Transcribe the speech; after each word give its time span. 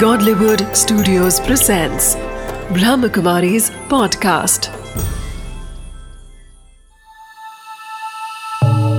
Godlywood 0.00 0.74
Studios 0.76 1.40
presents 1.40 2.16
Brahmakumari's 2.70 3.70
podcast. 3.70 4.66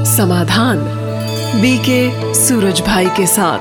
समाधान 0.06 0.78
BK 1.62 2.34
Suraj 2.34 2.82
भाई 2.82 3.06
के 3.06 3.28
साथ। 3.28 3.60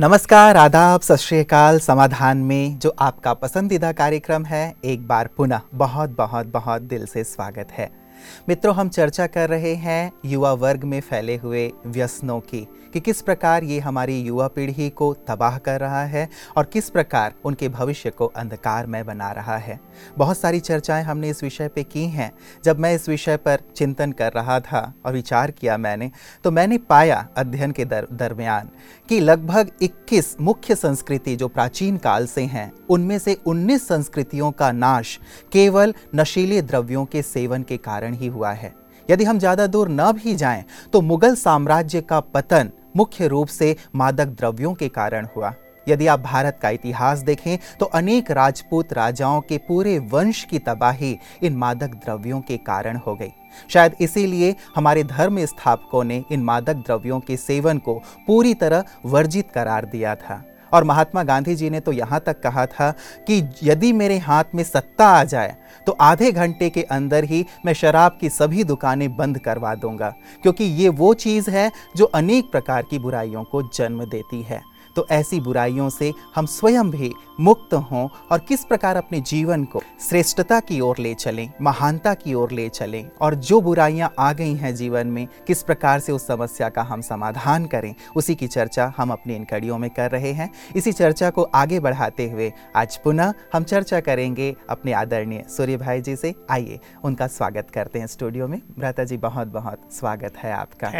नमस्कार, 0.00 0.56
आदाब, 0.56 1.00
सत 1.00 1.16
श्रीकाल 1.16 1.78
समाधान 1.78 2.38
में 2.38 2.78
जो 2.78 2.94
आपका 2.98 3.34
पसंदीदा 3.34 3.92
कार्यक्रम 3.92 4.44
है, 4.44 4.74
एक 4.84 5.08
बार 5.08 5.28
पुनः 5.36 5.60
बहुत 5.74 6.10
बहुत 6.10 6.46
बहुत 6.46 6.82
दिल 6.82 7.06
से 7.06 7.24
स्वागत 7.24 7.68
है। 7.72 8.05
मित्रों 8.48 8.74
हम 8.74 8.88
चर्चा 8.88 9.26
कर 9.26 9.48
रहे 9.48 9.74
हैं 9.74 10.12
युवा 10.24 10.52
वर्ग 10.52 10.84
में 10.84 11.00
फैले 11.00 11.36
हुए 11.36 11.72
व्यसनों 11.86 12.40
की। 12.40 12.66
कि 12.96 13.00
किस 13.00 13.20
प्रकार 13.22 13.64
ये 13.64 13.78
हमारी 13.80 14.18
युवा 14.20 14.46
पीढ़ी 14.48 14.88
को 14.90 15.12
तबाह 15.28 15.56
कर 15.58 15.80
रहा 15.80 16.02
है 16.04 16.28
और 16.56 16.64
किस 16.64 16.88
प्रकार 16.90 17.34
उनके 17.44 17.68
भविष्य 17.68 18.10
को 18.10 18.26
अंधकारमय 18.26 19.02
बना 19.02 19.30
रहा 19.32 19.56
है। 19.56 19.78
बहुत 20.18 20.38
सारी 20.38 20.60
चर्चाएँ 20.60 21.02
हमने 21.04 21.30
इस 21.30 21.42
विषय 21.42 21.68
पे 21.68 21.82
की 21.84 22.04
हैं। 22.06 22.30
जब 22.64 22.78
मैं 22.78 22.94
इस 22.94 23.08
विषय 23.08 23.36
पर 23.36 23.62
चिंतन 23.76 24.12
कर 24.12 24.32
रहा 24.32 24.58
था 24.60 24.80
और 25.06 25.12
विचार 25.12 25.50
किया 25.50 25.76
मैंने 25.76 26.10
तो 26.44 26.50
मैंने 26.50 26.78
पाया 26.78 27.26
अध्ययन 27.36 27.72
के 27.72 27.84
दर, 27.84 28.06
दरमियान 28.12 28.70
कि 29.08 29.20
लगभग 29.20 29.70
21 29.82 30.34
मुख्य 30.40 30.74
संस्कृति 30.76 31.36
जो 31.36 31.48
प्राचीन 31.48 31.96
काल 31.98 32.26
से 32.26 32.44
हैं 32.46 32.72
उनमें 32.88 33.18
से 33.18 33.36
19 33.48 33.86
संस्कृतियों 33.88 34.50
का 34.52 34.72
नाश 34.72 35.18
केवल 35.52 35.94
नशीले 36.14 36.62
द्रव्यों 36.62 37.04
के 37.04 37.22
सेवन 37.24 37.62
के 37.62 37.76
कारण 37.78 38.14
ही 38.14 38.26
हुआ 38.28 38.52
है। 38.52 38.74
यदि 39.08 39.24
हम 39.24 39.38
ज़्यादा 39.38 39.66
दूर 39.66 39.88
न 39.90 40.10
भी 40.12 40.34
जाएँ 40.36 40.64
तो 40.92 41.00
मुगल 41.02 41.34
साम्राज्य 41.36 42.00
का 42.00 42.20
पतन 42.20 42.70
मुख्य 42.96 43.28
रूप 43.28 43.48
से 43.48 43.76
मादक 43.94 44.26
द्रव्यों 44.26 44.74
के 44.74 44.88
कारण 44.88 45.26
हुआ। 45.36 45.52
यदि 45.88 46.06
आप 46.06 46.20
भारत 46.20 46.58
का 46.62 46.70
इतिहास 46.70 47.18
देखें 47.18 47.58
तो 47.80 47.86
अनेक 47.86 48.30
राजपूत 48.30 48.92
राजाओं 48.92 49.40
के 49.40 49.58
पूरे 49.58 49.98
वंश 50.12 50.42
की 50.44 50.58
तबाही 50.58 51.18
इन 51.42 51.56
मादक 51.56 51.94
द्रव्यों 52.04 52.40
के 52.40 52.56
कारण 52.56 52.96
हो 52.96 53.14
गई। 53.14 53.32
शायद 53.70 53.94
इसीलिए 54.00 54.54
हमारे 54.76 55.04
धर्म 55.04 55.44
स्थापकों 55.44 56.02
ने 56.04 56.24
इन 56.32 56.42
मादक 56.42 56.76
द्रव्यों 56.76 57.20
के 57.20 57.36
सेवन 57.36 57.78
को 57.78 57.94
पूरी 58.26 58.54
तरह 58.54 58.84
वर्जित 59.04 59.50
करार 59.50 59.84
दिया 59.84 60.14
था। 60.14 60.42
और 60.72 60.84
महात्मा 60.84 61.22
गांधी 61.22 61.54
जी 61.54 61.70
ने 61.70 61.80
तो 61.80 61.92
यहाँ 61.92 62.20
तक 62.20 62.40
कहा 62.42 62.66
था 62.66 62.90
कि 63.28 63.42
यदि 63.62 63.92
मेरे 63.92 64.18
हाथ 64.18 64.54
में 64.54 64.62
सत्ता 64.64 65.06
आ 65.08 65.24
जाए 65.24 65.56
तो 65.86 65.92
आधे 65.92 66.30
घंटे 66.32 66.70
के 66.70 66.82
अंदर 66.82 67.24
ही 67.24 67.44
मैं 67.66 67.72
शराब 67.72 68.16
की 68.20 68.28
सभी 68.28 68.64
दुकानें 68.64 69.16
बंद 69.16 69.38
करवा 69.38 69.74
दूँगा, 69.74 70.08
क्योंकि 70.42 70.64
ये 70.64 70.88
वो 70.90 71.12
चीज़ 71.14 71.50
है 71.50 71.70
जो 71.96 72.04
अनेक 72.04 72.50
प्रकार 72.50 72.82
की 72.82 72.98
बुराइयों 72.98 73.44
को 73.44 73.62
जन्म 73.74 74.04
देती 74.04 74.42
है। 74.42 74.60
तो 74.96 75.06
ऐसी 75.10 75.40
बुराइयों 75.40 75.88
से 75.90 76.12
हम 76.34 76.46
स्वयं 76.46 76.90
भी 76.90 77.12
मुक्त 77.40 77.74
हों 77.74 78.08
और 78.32 78.38
किस 78.38 78.64
प्रकार 78.64 78.96
अपने 78.96 79.20
जीवन 79.20 79.64
को 79.64 79.82
श्रेष्ठता 80.08 80.60
की 80.60 80.80
ओर 80.80 80.98
ले 80.98 81.14
चलें 81.14 81.50
महानता 81.62 82.14
की 82.14 82.34
ओर 82.34 82.50
ले 82.50 82.68
चलें 82.68 83.08
और 83.20 83.34
जो 83.34 83.60
बुराइयाँ 83.60 84.12
आ 84.18 84.32
गई 84.32 84.54
हैं 84.54 84.74
जीवन 84.74 85.06
में 85.06 85.26
किस 85.46 85.62
प्रकार 85.62 86.00
से 86.00 86.12
उस 86.12 86.26
समस्या 86.26 86.68
का 86.68 86.82
हम 86.82 87.00
समाधान 87.00 87.66
करें 87.66 87.94
उसी 88.16 88.34
की 88.34 88.46
चर्चा 88.46 88.92
हम 88.96 89.10
अपनी 89.10 89.34
इन 89.34 89.44
कड़ियों 89.44 89.78
में 89.78 89.88
कर 89.90 90.10
रहे 90.10 90.32
हैं। 90.32 90.50
इसी 90.76 90.92
चर्चा 90.92 91.30
को 91.30 91.42
आगे 91.54 91.80
बढ़ाते 91.80 92.28
हुए 92.30 92.52
आज 92.76 92.96
पुनः 92.96 93.32
हम 93.52 93.64
चर्चा 93.64 94.00
करेंगे 94.00 94.54
अपने 94.70 94.92
आदरणीय 94.92 95.44
सूर्य 95.48 95.76
भाई 95.76 96.00
जी 96.00 96.16
से। 96.16 96.34
आइए 96.50 96.78
उनका 97.04 97.26
स्वागत 97.26 97.70
करते 97.70 97.98
हैं 97.98 98.06
स्टूडियो 98.06 98.48
में। 98.48 98.60
भ्राता 98.78 99.04
जी 99.04 99.16
बहुत 99.16 99.48
बहुत 99.48 99.88
स्वागत 99.92 100.36
है 100.36 100.52
आपका। 100.52 100.90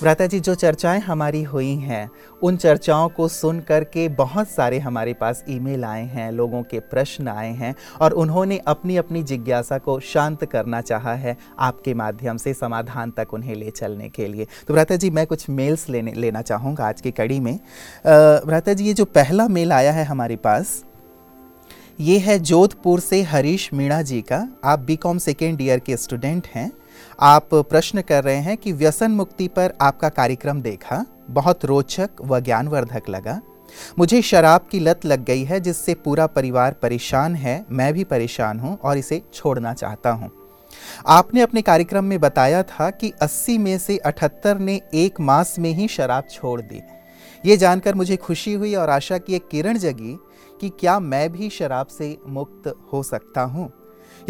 भ्राता 0.00 0.26
जी 0.26 0.40
जो 0.40 0.54
चर्चाएँ 0.54 1.00
हमारी 1.00 1.42
हुई 1.42 1.74
हैं 1.76 2.08
उन 2.42 2.56
चर्चाओं 2.56 3.08
को 3.08 3.27
सुन 3.28 3.60
करके 3.60 4.08
बहुत 4.08 4.48
सारे 4.48 4.78
हमारे 4.78 5.12
पास 5.14 5.44
ईमेल 5.48 5.84
आए 5.84 6.04
हैं, 6.04 6.30
लोगों 6.32 6.62
के 6.62 6.80
प्रश्न 6.80 7.28
आए 7.28 7.52
हैं 7.52 7.74
और 8.00 8.12
उन्होंने 8.14 8.58
अपनी 8.66 8.96
अपनी 8.96 9.22
जिज्ञासा 9.22 9.78
को 9.78 9.98
शांत 10.02 10.44
करना 10.44 10.80
चाहा 10.80 11.14
है 11.14 11.36
आपके 11.58 11.94
माध्यम 11.94 12.36
से 12.36 12.54
समाधान 12.54 13.10
तक 13.10 13.34
उन्हें 13.34 13.54
ले 13.54 13.70
चलने 13.70 14.08
के 14.08 14.26
लिए। 14.26 14.46
तो 14.68 14.74
भ्राता 14.74 14.96
जी, 14.96 15.10
मैं 15.10 15.26
कुछ 15.26 15.48
मेल्स 15.50 15.88
लेने, 15.88 16.12
लेना 16.12 16.42
चाहूँगा 16.42 16.88
आज 16.88 17.00
की 17.00 17.10
कड़ी 17.10 17.40
में। 17.40 17.54
भ्राता 18.06 18.72
जी, 18.72 18.84
ये 18.84 18.94
जो 18.94 19.04
पहला 19.04 19.48
मेल 19.48 19.72
आया 19.72 19.92
है 19.92 20.04
हमारे 20.04 20.36
पास, 20.36 20.82
ये 22.00 22.18
है 22.18 22.38
जोधपुर 22.38 23.00
से 23.00 23.22
हरीश 23.22 23.68
मीणा 23.74 24.00
जी 24.02 24.20
का। 24.22 24.46
आप 24.64 24.78
बी 24.78 24.96
कॉम 24.96 25.18
सेकेंड 25.18 25.60
ईयर 25.60 25.78
के 25.78 25.96
स्टूडेंट 25.96 26.46
हैं। 26.46 26.70
आप 27.20 27.54
प्रश्न 27.54 28.02
कर 28.02 28.24
रहे 28.24 28.36
हैं 28.36 28.56
कि 28.56 28.72
व्यसन 28.72 29.10
मुक्ति 29.10 29.48
पर 29.48 29.72
आपका 29.80 30.08
कार्यक्रम 30.08 30.60
देखा। 30.62 31.04
बहुत 31.30 31.64
रोचक 31.64 32.10
व 32.20 32.40
ज्ञानवर्धक 32.40 33.08
लगा। 33.08 33.40
मुझे 33.98 34.22
शराब 34.22 34.68
की 34.70 34.80
लत 34.80 35.04
लग 35.04 35.24
गई 35.24 35.44
है, 35.44 35.60
जिससे 35.60 35.94
पूरा 35.94 36.26
परिवार 36.26 36.72
परेशान 36.72 37.34
है। 37.34 37.64
मैं 37.70 37.92
भी 37.94 38.04
परेशान 38.04 38.60
हूँ 38.60 38.78
और 38.78 38.98
इसे 38.98 39.22
छोड़ना 39.34 39.74
चाहता 39.74 40.10
हूँ। 40.10 40.30
आपने 41.06 41.40
अपने 41.40 41.62
कार्यक्रम 41.62 42.04
में 42.04 42.20
बताया 42.20 42.62
था 42.62 42.90
कि 42.90 43.12
80 43.22 43.58
में 43.58 43.78
से 43.78 43.98
78 44.06 44.58
ने 44.58 44.80
एक 44.94 45.20
मास 45.20 45.58
में 45.58 45.70
ही 45.70 45.88
शराब 45.88 46.24
छोड़ 46.30 46.60
दी। 46.60 46.80
ये 47.46 47.56
जानकर 47.56 47.94
मुझे 47.94 48.16
खुशी 48.16 48.52
हुई 48.52 48.74
और 48.74 48.90
आशा 48.90 49.18
की 49.18 49.34
एक 49.34 49.48
किरण 49.48 49.78
जगी 49.78 50.16
कि 50.60 50.68
क्या 50.68 51.00
मैं 51.00 51.32
भी 51.32 51.50
शराब 51.50 51.86
से 51.86 52.16
मुक्त 52.26 52.74
हो 52.92 53.02
सकता 53.02 53.42
हूँ। 53.42 53.72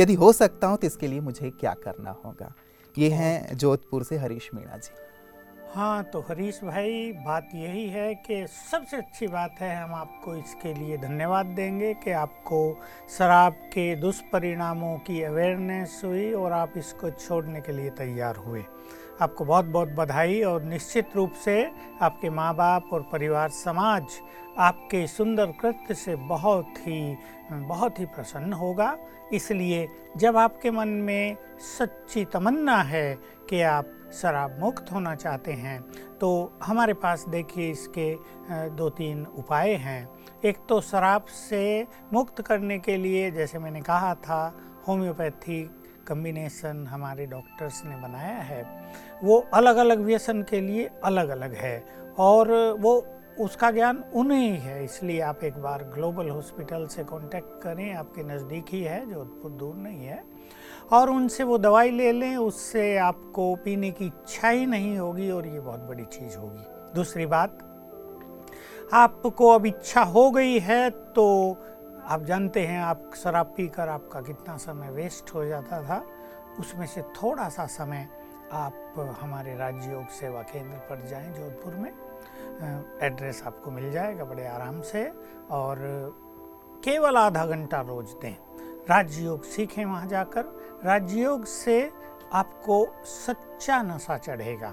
यदि 0.01 0.15
हो 0.15 0.33
सकता 0.33 0.67
हूँ 0.67 0.77
तो 0.77 0.87
इसके 0.87 1.07
लिए 1.07 1.21
मुझे 1.21 1.51
क्या 1.51 1.75
करना 1.75 2.17
होगा? 2.25 2.55
ये 2.99 3.11
हैं 3.11 3.57
जोधपुर 3.57 4.05
से 4.05 4.19
हरीश 4.19 4.51
मीणा 4.55 4.77
जी। 4.77 5.08
हाँ 5.69 6.03
तो 6.03 6.21
हरीश 6.21 6.61
भाई, 6.65 7.13
बात 7.13 7.49
यही 7.55 7.89
है 7.89 8.15
कि 8.17 8.47
सबसे 8.49 8.97
अच्छी 8.97 9.27
बात 9.27 9.57
है, 9.61 9.75
हम 9.77 9.95
आपको 9.95 10.35
इसके 10.37 10.73
लिए 10.75 10.97
धन्यवाद 10.97 11.47
देंगे 11.47 11.93
कि 11.95 12.11
आपको 12.11 12.61
शराब 13.19 13.53
के 13.73 13.95
दुष्परिणामों 13.97 14.97
की 14.99 15.23
अवेयरनेस 15.23 16.01
हुई 16.05 16.33
और 16.33 16.53
आप 16.53 16.73
इसको 16.77 17.11
छोड़ने 17.11 17.61
के 17.61 17.73
लिए 17.73 17.91
तैयार 17.91 18.37
हुए। 18.37 18.65
आपको 19.21 19.45
बहुत 19.45 19.65
बहुत 19.65 19.89
बधाई 19.89 20.41
और 20.43 20.63
निश्चित 20.63 21.17
रूप 21.17 21.33
से 21.45 21.71
आपके 22.03 22.31
माँ 22.31 22.55
बाप 22.55 22.89
और 22.93 23.03
परिवार 23.13 23.49
समाज 23.51 24.19
आपके 24.59 25.07
सुंदर 25.07 25.53
कृत्य 25.61 25.95
से 25.95 26.17
बहुत 26.17 26.79
ही 26.79 27.17
बहुत 27.51 28.01
ही 28.01 28.07
प्रसन्न 28.07 28.53
होगा। 28.53 28.97
इसलिए 29.33 29.89
जब 30.17 30.37
आपके 30.37 30.71
मन 30.71 30.89
में 30.89 31.37
सच्ची 31.79 32.25
तमन्ना 32.25 32.77
है 32.83 33.15
कि 33.51 33.63
आप 33.63 33.95
शराब 34.13 34.59
मुक्त 34.61 34.93
होना 34.93 35.15
चाहते 35.15 35.53
हैं। 35.53 35.81
तो 36.21 36.53
हमारे 36.63 36.95
पास 36.95 37.25
देखिए 37.29 37.71
इसके 37.71 38.15
दो 38.77 38.89
तीन 38.91 39.25
उपाय 39.39 39.73
हैं। 39.77 40.09
एक 40.45 40.57
तो 40.69 40.81
शराब 40.81 41.25
से 41.25 41.87
मुक्त 42.13 42.41
करने 42.43 42.79
के 42.79 42.97
लिए 42.97 43.31
जैसे 43.31 43.59
मैंने 43.59 43.81
कहा 43.81 44.15
था, 44.17 44.55
होम्योपैथी 44.89 45.63
कम्बिनेशन 46.09 46.87
हमारे 46.87 47.27
डॉक्टर्स 47.27 47.85
ने 47.85 47.97
बनाया 47.99 48.39
है। 48.43 48.63
वो 49.25 49.39
अलग 49.55 49.77
अलग 49.77 50.01
व्यसन 50.01 50.43
के 50.43 50.61
लिए 50.61 50.89
अलग 51.05 51.29
अलग 51.29 51.55
है 51.55 51.85
और 52.19 52.53
वो, 52.81 53.05
उसका 53.41 53.71
ज्ञान 53.71 54.03
उन्हें 54.15 54.39
ही 54.41 54.57
है, 54.57 54.85
इसलिए 54.85 55.21
आप 55.21 55.45
एक 55.45 55.59
बार 55.63 55.83
ग्लोबल 55.95 56.29
हॉस्पिटल 56.31 56.87
से 56.87 57.05
कांटेक्ट 57.05 57.61
करें। 57.63 57.93
आपके 57.95 58.23
नज़दीक 58.25 58.65
ही 58.69 58.83
है, 58.83 58.99
जोधपुर 59.11 59.51
दूर 59.51 59.75
नहीं 59.77 60.07
है। 60.07 60.23
और 60.91 61.11
उनसे 61.11 61.45
वो 61.45 61.59
दवाई 61.59 61.91
ले 61.91 62.13
लें, 62.13 62.37
उससे 62.37 62.97
आपको 62.99 63.55
पीने 63.57 63.91
की 63.91 64.07
इच्छा 64.07 64.49
ही 64.49 64.67
नहीं 64.67 64.99
होगी 64.99 65.31
और 65.31 65.47
ये 65.47 65.61
बहुत 65.61 65.81
बड़ी 65.81 66.05
चीज़ 66.05 66.37
होगी। 66.39 66.95
दूसरी 66.95 67.27
बात, 67.27 67.59
आपको 68.93 69.49
अब 69.49 69.67
इच्छा 69.67 70.03
हो 70.03 70.31
गई 70.31 70.59
है 70.59 70.89
तो 70.91 71.57
आप 72.05 72.23
जानते 72.23 72.61
हैं, 72.67 72.81
आप 72.81 73.11
शराब 73.17 73.53
पीकर 73.57 73.89
आपका 73.89 74.21
कितना 74.21 74.57
समय 74.57 74.91
वेस्ट 74.91 75.35
हो 75.35 75.45
जाता 75.45 75.83
था। 75.83 76.03
उसमें 76.61 76.87
से 76.87 77.03
थोड़ा 77.15 77.49
सा 77.49 77.67
समय 77.67 78.09
आप 78.53 79.17
हमारे 79.21 79.57
राज्य 79.57 79.93
योग 79.93 80.09
सेवा 80.11 80.43
केंद्र 80.43 80.77
पर 80.89 81.07
जाएँ, 81.07 81.33
जोधपुर 81.35 81.75
में। 81.75 81.91
एड्रेस 83.03 83.43
आपको 83.47 83.71
मिल 83.71 83.91
जाएगा 83.93 84.25
बड़े 84.25 84.47
आराम 84.47 84.81
से 84.83 85.07
और 85.51 85.79
केवल 86.85 87.17
आधा 87.17 87.45
घंटा 87.47 87.81
रोज 87.81 88.13
दें। 88.23 88.35
राजयोग 88.91 89.45
सीखें 89.45 89.85
वहाँ 89.85 90.07
जाकर। 90.07 90.45
राजयोग 90.85 91.45
से 91.45 91.81
आपको 92.33 92.87
सच्चा 93.05 93.83
नशा 93.83 94.17
चढ़ेगा, 94.19 94.73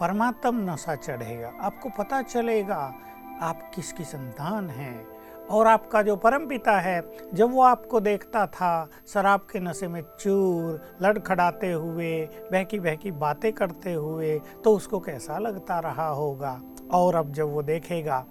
परमात्म 0.00 0.70
नशा 0.70 0.94
चढ़ेगा। 0.96 1.52
आपको 1.60 1.88
पता 1.98 2.22
चलेगा, 2.24 2.94
आप 3.42 3.70
किसकी 3.74 4.04
संतान 4.04 4.68
हैं 4.70 5.06
और 5.50 5.66
आपका 5.66 6.02
जो 6.02 6.16
परम 6.16 6.46
पिता 6.48 6.78
है, 6.80 7.00
जब 7.34 7.52
वो 7.52 7.62
आपको 7.62 8.00
देखता 8.00 8.46
था, 8.46 8.88
शराब 9.08 9.46
के 9.52 9.60
नशे 9.60 9.88
में 9.88 10.02
चूर, 10.20 10.80
लड़खड़ाते 11.02 11.72
हुए 11.72 12.20
बहकी 12.52 12.78
बहकी 12.80 13.10
बातें 13.12 13.52
करते 13.52 13.92
हुए 13.92 14.38
तो 14.64 14.76
उसको 14.76 15.00
कैसा 15.00 15.38
लगता 15.38 15.78
रहा 15.80 16.08
होगा? 16.08 16.60
और 16.92 17.14
अब 17.14 17.32
जब 17.32 17.52
वो 17.52 17.62
देखेगा 17.62 18.24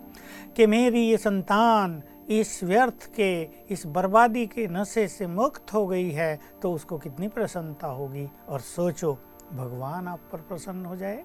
कि 0.55 0.65
मेरी 0.67 1.01
ये 1.01 1.17
संतान 1.17 2.01
इस 2.31 2.63
व्यर्थ 2.63 3.05
के, 3.15 3.41
इस 3.69 3.85
बर्बादी 3.85 4.45
के 4.47 4.67
नशे 4.67 5.07
से 5.07 5.27
मुक्त 5.27 5.73
हो 5.73 5.85
गई 5.87 6.09
है 6.11 6.39
तो 6.61 6.71
उसको 6.73 6.97
कितनी 6.97 7.27
प्रसन्नता 7.27 7.87
होगी? 7.87 8.27
और 8.49 8.59
सोचो, 8.59 9.13
भगवान 9.53 10.07
आप 10.07 10.29
पर 10.31 10.37
प्रसन्न 10.39 10.85
हो 10.85 10.95
जाए। 10.95 11.23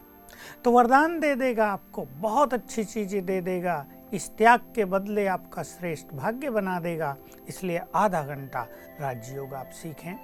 तो 0.64 0.70
वरदान 0.70 1.18
दे 1.20 1.34
देगा 1.34 1.66
आपको, 1.66 2.04
बहुत 2.12 2.54
अच्छी 2.54 2.84
चीज़ें 2.84 3.24
दे 3.26 3.40
देगा। 3.40 3.84
इस 4.14 4.28
त्याग 4.30 4.60
के 4.74 4.84
बदले 4.84 5.26
आपका 5.26 5.62
श्रेष्ठ 5.62 6.14
भाग्य 6.14 6.50
बना 6.50 6.78
देगा। 6.80 7.16
इसलिए 7.48 7.80
आधा 7.94 8.22
घंटा 8.22 8.66
राजयोग 9.00 9.54
आप 9.54 9.70
सीखें। 9.72 10.14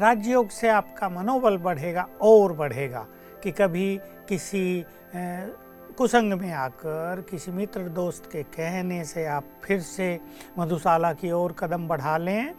राजयोग 0.00 0.48
से 0.48 0.68
आपका 0.68 1.08
मनोबल 1.08 1.56
बढ़ेगा, 1.58 2.06
और 2.22 2.52
बढ़ेगा 2.52 3.06
कि 3.42 3.50
कभी 3.52 3.98
किसी 4.28 4.84
कुसंग 5.98 6.32
में 6.32 6.52
आकर 6.52 7.20
किसी 7.30 7.50
मित्र 7.50 7.80
दोस्त 7.88 8.28
के 8.32 8.42
कहने 8.44 9.04
से 9.04 9.24
आप 9.26 9.44
फिर 9.64 9.80
से 9.80 10.08
मधुशाला 10.58 11.12
की 11.12 11.30
ओर 11.32 11.52
कदम 11.52 11.86
बढ़ा 11.88 12.16
लें 12.18 12.54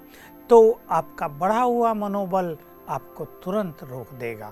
तो 0.50 0.60
आपका 0.90 1.28
बढ़ा 1.28 1.62
हुआ 1.62 1.94
मनोबल 1.94 2.58
आपको 2.90 3.26
तुरंत 3.44 3.84
रोक 3.84 4.14
देगा। 4.14 4.52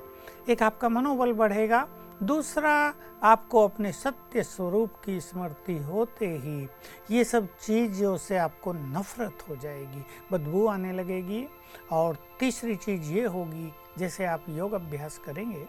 एक 0.49 0.63
आपका 0.63 0.89
मनोबल 0.89 1.33
बढ़ेगा, 1.33 1.87
दूसरा 2.23 2.73
आपको 3.23 3.63
अपने 3.67 3.91
सत्य 3.91 4.43
स्वरूप 4.43 5.01
की 5.05 5.19
स्मृति 5.19 5.77
होते 5.77 6.27
ही 6.35 6.67
ये 7.11 7.23
सब 7.23 7.47
चीज़ों 7.57 8.15
से 8.17 8.37
आपको 8.37 8.73
नफरत 8.73 9.43
हो 9.49 9.55
जाएगी, 9.55 10.03
बदबू 10.31 10.65
आने 10.67 10.91
लगेगी। 10.93 11.45
और 11.91 12.17
तीसरी 12.39 12.75
चीज़ 12.77 13.11
ये 13.13 13.25
होगी, 13.25 13.71
जैसे 13.97 14.25
आप 14.25 14.45
योग 14.49 14.73
अभ्यास 14.73 15.17
करेंगे, 15.25 15.65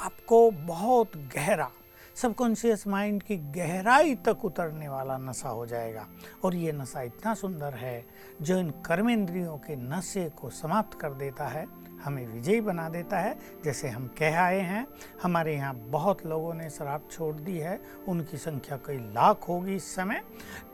आपको 0.00 0.50
बहुत 0.50 1.16
गहरा 1.36 1.70
सबकॉन्शियस 2.16 2.86
माइंड 2.86 3.22
की 3.22 3.36
गहराई 3.36 4.14
तक 4.14 4.44
उतरने 4.44 4.88
वाला 4.88 5.16
नशा 5.18 5.48
हो 5.48 5.66
जाएगा। 5.66 6.06
और 6.44 6.54
ये 6.54 6.72
नशा 6.72 7.02
इतना 7.02 7.34
सुंदर 7.34 7.74
है, 7.74 8.04
जो 8.42 8.58
इन 8.58 8.70
कर्मेंद्रियों 8.70 9.56
के 9.58 9.76
नशे 9.76 10.28
को 10.40 10.50
समाप्त 10.50 11.00
कर 11.00 11.10
देता 11.10 11.46
है, 11.46 11.66
हमें 12.04 12.26
विजयी 12.26 12.60
बना 12.60 12.88
देता 12.88 13.18
है। 13.18 13.36
जैसे 13.64 13.88
हम 13.88 14.06
कह 14.18 14.40
आए 14.40 14.60
हैं, 14.60 14.86
हमारे 15.22 15.54
यहाँ 15.54 15.74
बहुत 15.74 16.26
लोगों 16.26 16.54
ने 16.54 16.70
शराब 16.70 17.08
छोड़ 17.10 17.34
दी 17.36 17.58
है, 17.58 17.80
उनकी 18.08 18.36
संख्या 18.36 18.76
कई 18.76 18.98
लाख 18.98 19.48
होगी 19.48 19.76
इस 19.76 19.94
समय। 19.94 20.22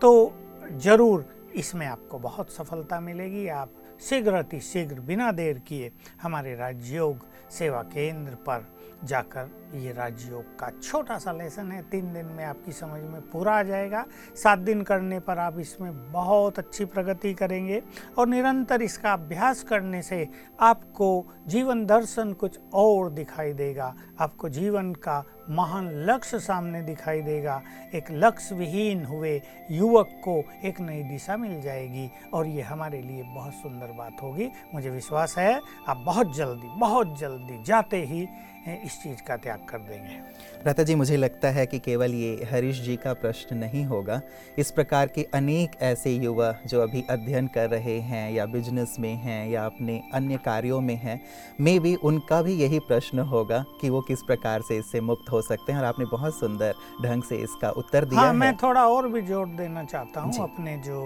तो 0.00 0.32
ज़रूर 0.73 1.38
इसमें 1.55 1.87
आपको 1.87 2.19
बहुत 2.19 2.50
सफलता 2.53 3.00
मिलेगी। 3.00 3.47
आप 3.49 3.73
शीघ्र 4.00 4.35
अति 4.35 4.61
शीघ्र 4.61 5.00
बिना 5.00 5.31
देर 5.33 5.59
किए 5.59 5.91
हमारे 6.23 6.55
राजयोग 6.56 7.25
सेवा 7.50 7.83
केंद्र 7.85 8.35
पर 8.47 8.67
जाकर 9.05 9.50
ये 9.75 9.93
राजयोग 9.93 10.45
का 10.59 10.71
छोटा 10.83 11.19
सा 11.19 11.33
लेसन 11.33 11.71
है। 11.73 11.83
तीन 11.83 12.12
दिन 12.12 12.27
में 12.27 12.45
आपकी 12.45 12.73
समझ 12.73 13.00
में 13.03 13.21
पूरा 13.31 13.53
आ 13.53 13.62
जाएगा। 13.62 14.05
सात 14.35 14.59
दिन 14.59 14.83
करने 14.83 15.19
पर 15.21 15.39
आप 15.39 15.59
इसमें 15.59 16.12
बहुत 16.12 16.59
अच्छी 16.59 16.85
प्रगति 16.85 17.33
करेंगे 17.35 17.83
और 18.19 18.29
निरंतर 18.29 18.83
इसका 18.83 19.12
अभ्यास 19.12 19.62
करने 19.62 20.03
से 20.03 20.27
आपको 20.61 21.27
जीवन 21.49 21.85
दर्शन 21.87 22.33
कुछ 22.33 22.59
और 22.75 23.11
दिखाई 23.11 23.53
देगा। 23.53 23.94
आपको 24.21 24.49
जीवन 24.49 24.93
का 24.94 25.23
महान 25.50 25.89
लक्ष्य 26.05 26.39
सामने 26.39 26.83
दिखाई 26.83 27.21
देगा। 27.23 27.62
एक 27.95 28.05
लक्ष्य 28.11 28.55
विहीन 28.55 29.05
हुए 29.05 29.41
युवक 29.71 30.09
को 30.25 30.43
एक 30.65 30.81
नई 30.81 31.03
दिशा 31.03 31.37
मिल 31.37 31.61
जाएगी 31.62 32.11
और 32.33 32.47
ये 32.47 32.62
हमारे 32.62 33.03
लिए 33.03 33.23
बहुत 33.23 33.53
सुंदर 33.53 33.93
बात 33.93 34.23
होगी। 34.23 34.50
मुझे 34.75 34.91
विश्वास 34.91 35.39
है, 35.39 35.61
आप 35.89 35.97
बहुत 35.97 36.37
जल्दी 36.37 36.69
बहुत 36.69 37.19
जल्दी 37.19 37.62
जाते 37.62 38.05
ही 38.05 38.27
इस 38.76 39.03
चीज़ 39.03 39.23
का 39.23 39.37
त्याग 39.37 39.67
कर 39.69 39.79
देंगे। 39.81 40.19
राता 40.67 40.82
जी 40.82 40.94
मुझे 40.94 41.17
लगता 41.17 41.49
है 41.50 41.65
कि 41.67 41.79
केवल 41.79 42.15
ये 42.15 42.49
हरीश 42.50 42.81
जी 42.81 42.97
का 42.97 43.12
प्रश्न 43.15 43.56
नहीं 43.56 43.85
होगा। 43.85 44.20
इस 44.59 44.70
प्रकार 44.70 45.09
के 45.09 45.23
अनेक 45.35 45.76
ऐसे 45.82 46.11
युवा 46.12 46.53
जो 46.67 46.81
अभी 46.82 47.05
अध्ययन 47.11 47.47
कर 47.47 47.69
रहे 47.70 47.99
हैं 48.03 48.31
या 48.32 48.47
बिज़नेस 48.47 48.97
में 48.99 49.15
हैं 49.17 49.49
या 49.49 49.65
अपने 49.67 50.00
अन्य 50.15 50.37
कार्यों 50.44 50.81
में 50.81 50.94
हैं 50.97 51.20
मे 51.61 51.79
भी 51.79 51.94
उनका 52.03 52.41
भी 52.43 52.55
यही 52.55 52.79
प्रश्न 52.88 53.19
होगा 53.29 53.65
कि 53.81 53.91
वो 53.91 54.00
किस 54.00 54.23
प्रकार 54.23 54.62
से 54.62 54.79
इससे 54.79 55.00
मुक्त 55.03 55.31
हो 55.32 55.43
सकते 55.43 55.73
हैं। 55.73 55.79
और 55.79 55.87
आपने 55.87 56.05
बहुत 56.06 56.38
सुंदर 56.38 56.75
ढंग 57.03 57.23
से 57.23 57.37
इसका 57.38 57.70
उत्तर 57.73 58.05
दिया 58.05 58.20
हाँ, 58.20 58.29
है। 58.29 58.37
मैं 58.37 58.56
थोड़ा 58.56 58.87
और 58.88 59.09
भी 59.09 59.23
ज़ोर 59.23 59.47
देना 59.56 59.85
चाहता 59.85 60.20
हूँ 60.20 60.43
अपने 60.43 60.76
जो 60.79 61.00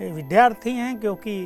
विद्यार्थी 0.00 0.70
हैं 0.72 0.98
क्योंकि 1.00 1.36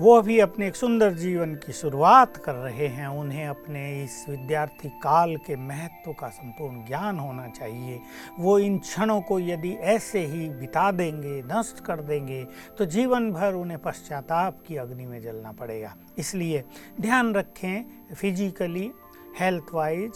वो 0.00 0.14
अभी 0.14 0.38
अपने 0.40 0.66
एक 0.68 0.76
सुंदर 0.76 1.12
जीवन 1.12 1.54
की 1.54 1.72
शुरुआत 1.72 2.36
कर 2.36 2.54
रहे 2.54 2.86
हैं। 2.88 3.06
उन्हें 3.08 3.46
अपने 3.46 3.82
इस 4.04 4.24
विद्यार्थी 4.28 4.88
काल 5.02 5.36
के 5.36 5.56
महत्व 5.58 6.12
का 6.12 6.28
संपूर्ण 6.28 6.84
ज्ञान 6.86 7.18
होना 7.18 7.46
चाहिए। 7.48 8.00
वो 8.38 8.58
इन 8.58 8.78
क्षणों 8.78 9.20
को 9.20 9.38
यदि 9.40 9.72
ऐसे 9.72 10.24
ही 10.26 10.48
बिता 10.50 10.90
देंगे, 10.92 11.42
नष्ट 11.46 11.84
कर 11.84 12.00
देंगे 12.02 12.42
तो 12.78 12.84
जीवन 12.86 13.30
भर 13.32 13.54
उन्हें 13.54 13.78
पश्चाताप 13.78 14.62
की 14.68 14.76
अग्नि 14.76 15.06
में 15.06 15.20
जलना 15.22 15.52
पड़ेगा। 15.52 15.94
इसलिए 16.18 16.64
ध्यान 17.00 17.34
रखें 17.34 18.14
फिजिकली 18.14 18.90
हेल्थ 19.40 19.74
वाइज 19.74 20.12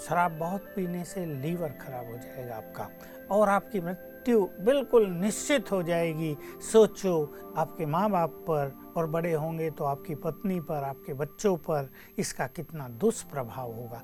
शराब 0.00 0.38
बहुत 0.38 0.72
पीने 0.76 1.04
से 1.04 1.26
लीवर 1.26 1.78
खराब 1.80 2.06
हो 2.06 2.18
जाएगा 2.18 2.56
आपका 2.56 2.88
और 3.30 3.48
आपकी 3.48 3.80
मृत्यु 3.80 4.15
बिल्कुल 4.34 5.06
निश्चित 5.06 5.72
हो 5.72 5.82
जाएगी। 5.82 6.36
सोचो 6.72 7.34
आपके 7.56 7.86
माँ 7.86 8.10
बाप 8.10 8.30
पर 8.30 8.85
और 8.96 9.06
बड़े 9.06 9.32
होंगे 9.32 9.70
तो 9.70 9.84
आपकी 9.84 10.14
पत्नी 10.16 10.58
पर, 10.60 10.84
आपके 10.84 11.14
बच्चों 11.14 11.56
पर 11.58 11.90
इसका 12.18 12.46
कितना 12.46 12.88
दुष्प्रभाव 12.90 13.72
होगा। 13.72 14.02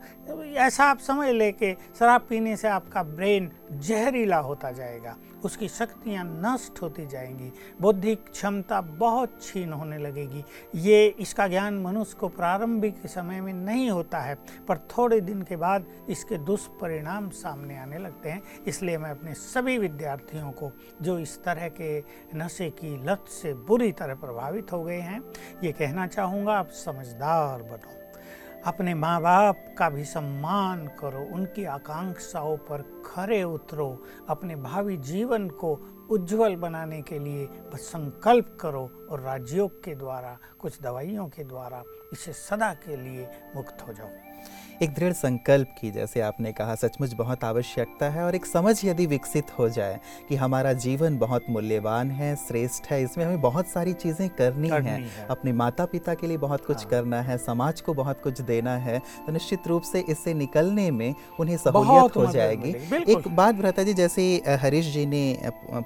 ऐसा 0.56 0.84
आप 0.84 0.98
समझ 0.98 1.28
ले 1.28 1.50
कि 1.52 1.72
शराब 1.98 2.26
पीने 2.28 2.56
से 2.56 2.68
आपका 2.68 3.02
ब्रेन 3.02 3.50
जहरीला 3.72 4.38
होता 4.38 4.70
जाएगा, 4.70 5.16
उसकी 5.44 5.68
शक्तियाँ 5.68 6.24
नष्ट 6.26 6.82
होती 6.82 7.06
जाएँगी, 7.06 7.50
बौद्धिक 7.80 8.28
क्षमता 8.30 8.80
बहुत 8.80 9.38
छीन 9.42 9.72
होने 9.72 9.98
लगेगी। 9.98 10.44
ये 10.74 11.06
इसका 11.20 11.46
ज्ञान 11.48 11.78
मनुष्य 11.82 12.16
को 12.20 12.28
प्रारंभिक 12.28 13.06
समय 13.06 13.40
में 13.40 13.52
नहीं 13.54 13.90
होता 13.90 14.18
है, 14.18 14.34
पर 14.68 14.78
थोड़े 14.88 15.20
दिन 15.20 15.42
के 15.42 15.56
बाद 15.56 15.86
इसके 16.08 16.38
दुष्परिणाम 16.38 17.28
सामने 17.30 17.78
आने 17.78 17.98
लगते 17.98 18.28
हैं। 18.28 18.42
इसलिए 18.66 18.98
मैं 18.98 19.10
अपने 19.10 19.34
सभी 19.34 19.78
विद्यार्थियों 19.78 20.50
को, 20.52 20.70
जो 21.02 21.18
इस 21.18 21.42
तरह 21.44 21.68
के 21.70 21.98
नशे 22.34 22.70
की 22.72 22.96
लत 23.04 23.24
से 23.30 23.54
बुरी 23.54 23.90
तरह 23.92 24.14
प्रभावित 24.14 24.72
हो 24.72 24.81
गए 24.82 25.00
हैं। 25.00 25.22
ये 25.64 25.72
कहना 25.72 26.06
चाहूँगा, 26.06 26.52
आप 26.52 26.68
समझदार 26.68 27.62
बनो। 27.62 28.02
अपने 28.66 28.94
माँ 28.94 29.20
बाप 29.20 29.74
का 29.78 29.90
भी 29.90 30.04
सम्मान 30.04 30.86
करो, 30.86 31.34
उनकी 31.34 31.64
आकांक्षाओं 31.64 32.56
पर 32.56 33.02
खरे 33.06 33.42
उतरो, 33.42 34.02
अपने 34.28 34.56
भावी 34.56 34.96
जीवन 34.96 35.48
को 35.48 35.88
उज्जवल 36.10 36.56
बनाने 36.56 37.02
के 37.02 37.18
लिए 37.18 37.46
बस 37.46 37.80
संकल्प 37.80 38.58
करो 38.60 39.08
और 39.10 39.20
राजयोग 39.20 39.84
के 39.84 39.94
द्वारा, 39.94 40.38
कुछ 40.58 40.82
दवाइयों 40.82 41.28
के 41.28 41.44
द्वारा, 41.44 41.82
इसे 42.12 42.32
सदा 42.32 42.74
के 42.74 42.96
लिए 42.96 43.28
मुक्त 43.56 43.88
हो 43.88 43.92
जाओ। 43.92 44.31
एक 44.82 44.94
दृढ़ 44.94 45.12
संकल्प 45.12 45.74
की 45.80 45.90
जैसे 45.90 46.20
आपने 46.20 46.52
कहा 46.52 46.74
सचमुच 46.74 47.12
बहुत 47.14 47.44
आवश्यकता 47.44 48.08
है 48.10 48.22
और 48.24 48.34
एक 48.34 48.46
समझ 48.46 48.74
यदि 48.84 49.06
विकसित 49.06 49.50
हो 49.58 49.68
जाए 49.68 49.98
कि 50.28 50.36
हमारा 50.36 50.72
जीवन 50.72 51.18
बहुत 51.18 51.44
मूल्यवान 51.50 52.10
है 52.10 52.34
श्रेष्ठ 52.36 52.86
है 52.86 53.02
इसमें 53.02 53.24
हमें 53.24 53.40
बहुत 53.40 53.68
सारी 53.68 53.92
चीज़ें 53.92 54.28
करनी, 54.28 54.68
करनी 54.68 54.88
है, 54.88 55.00
है 55.00 55.26
अपने 55.30 55.52
माता 55.52 55.84
पिता 55.84 56.14
के 56.14 56.26
लिए 56.26 56.36
बहुत 56.36 56.64
कुछ 56.66 56.76
हाँ। 56.76 56.88
करना 56.90 57.20
है 57.22 57.36
समाज 57.38 57.80
को 57.80 57.94
बहुत 57.94 58.22
कुछ 58.22 58.40
देना 58.40 58.76
है 58.76 58.98
तो 59.26 59.32
निश्चित 59.32 59.68
रूप 59.68 59.82
से 59.82 60.04
इससे 60.08 60.34
निकलने 60.34 60.90
में 60.90 61.14
उन्हें 61.40 61.56
सहूलियत 61.56 62.16
हो 62.16 62.26
जाएगी 62.26 62.74
एक 63.12 63.28
बात 63.28 63.54
भ्रता 63.54 63.82
जी 63.82 63.94
जैसे 63.94 64.24
हरीश 64.62 64.92
जी 64.92 65.06
ने 65.06 65.22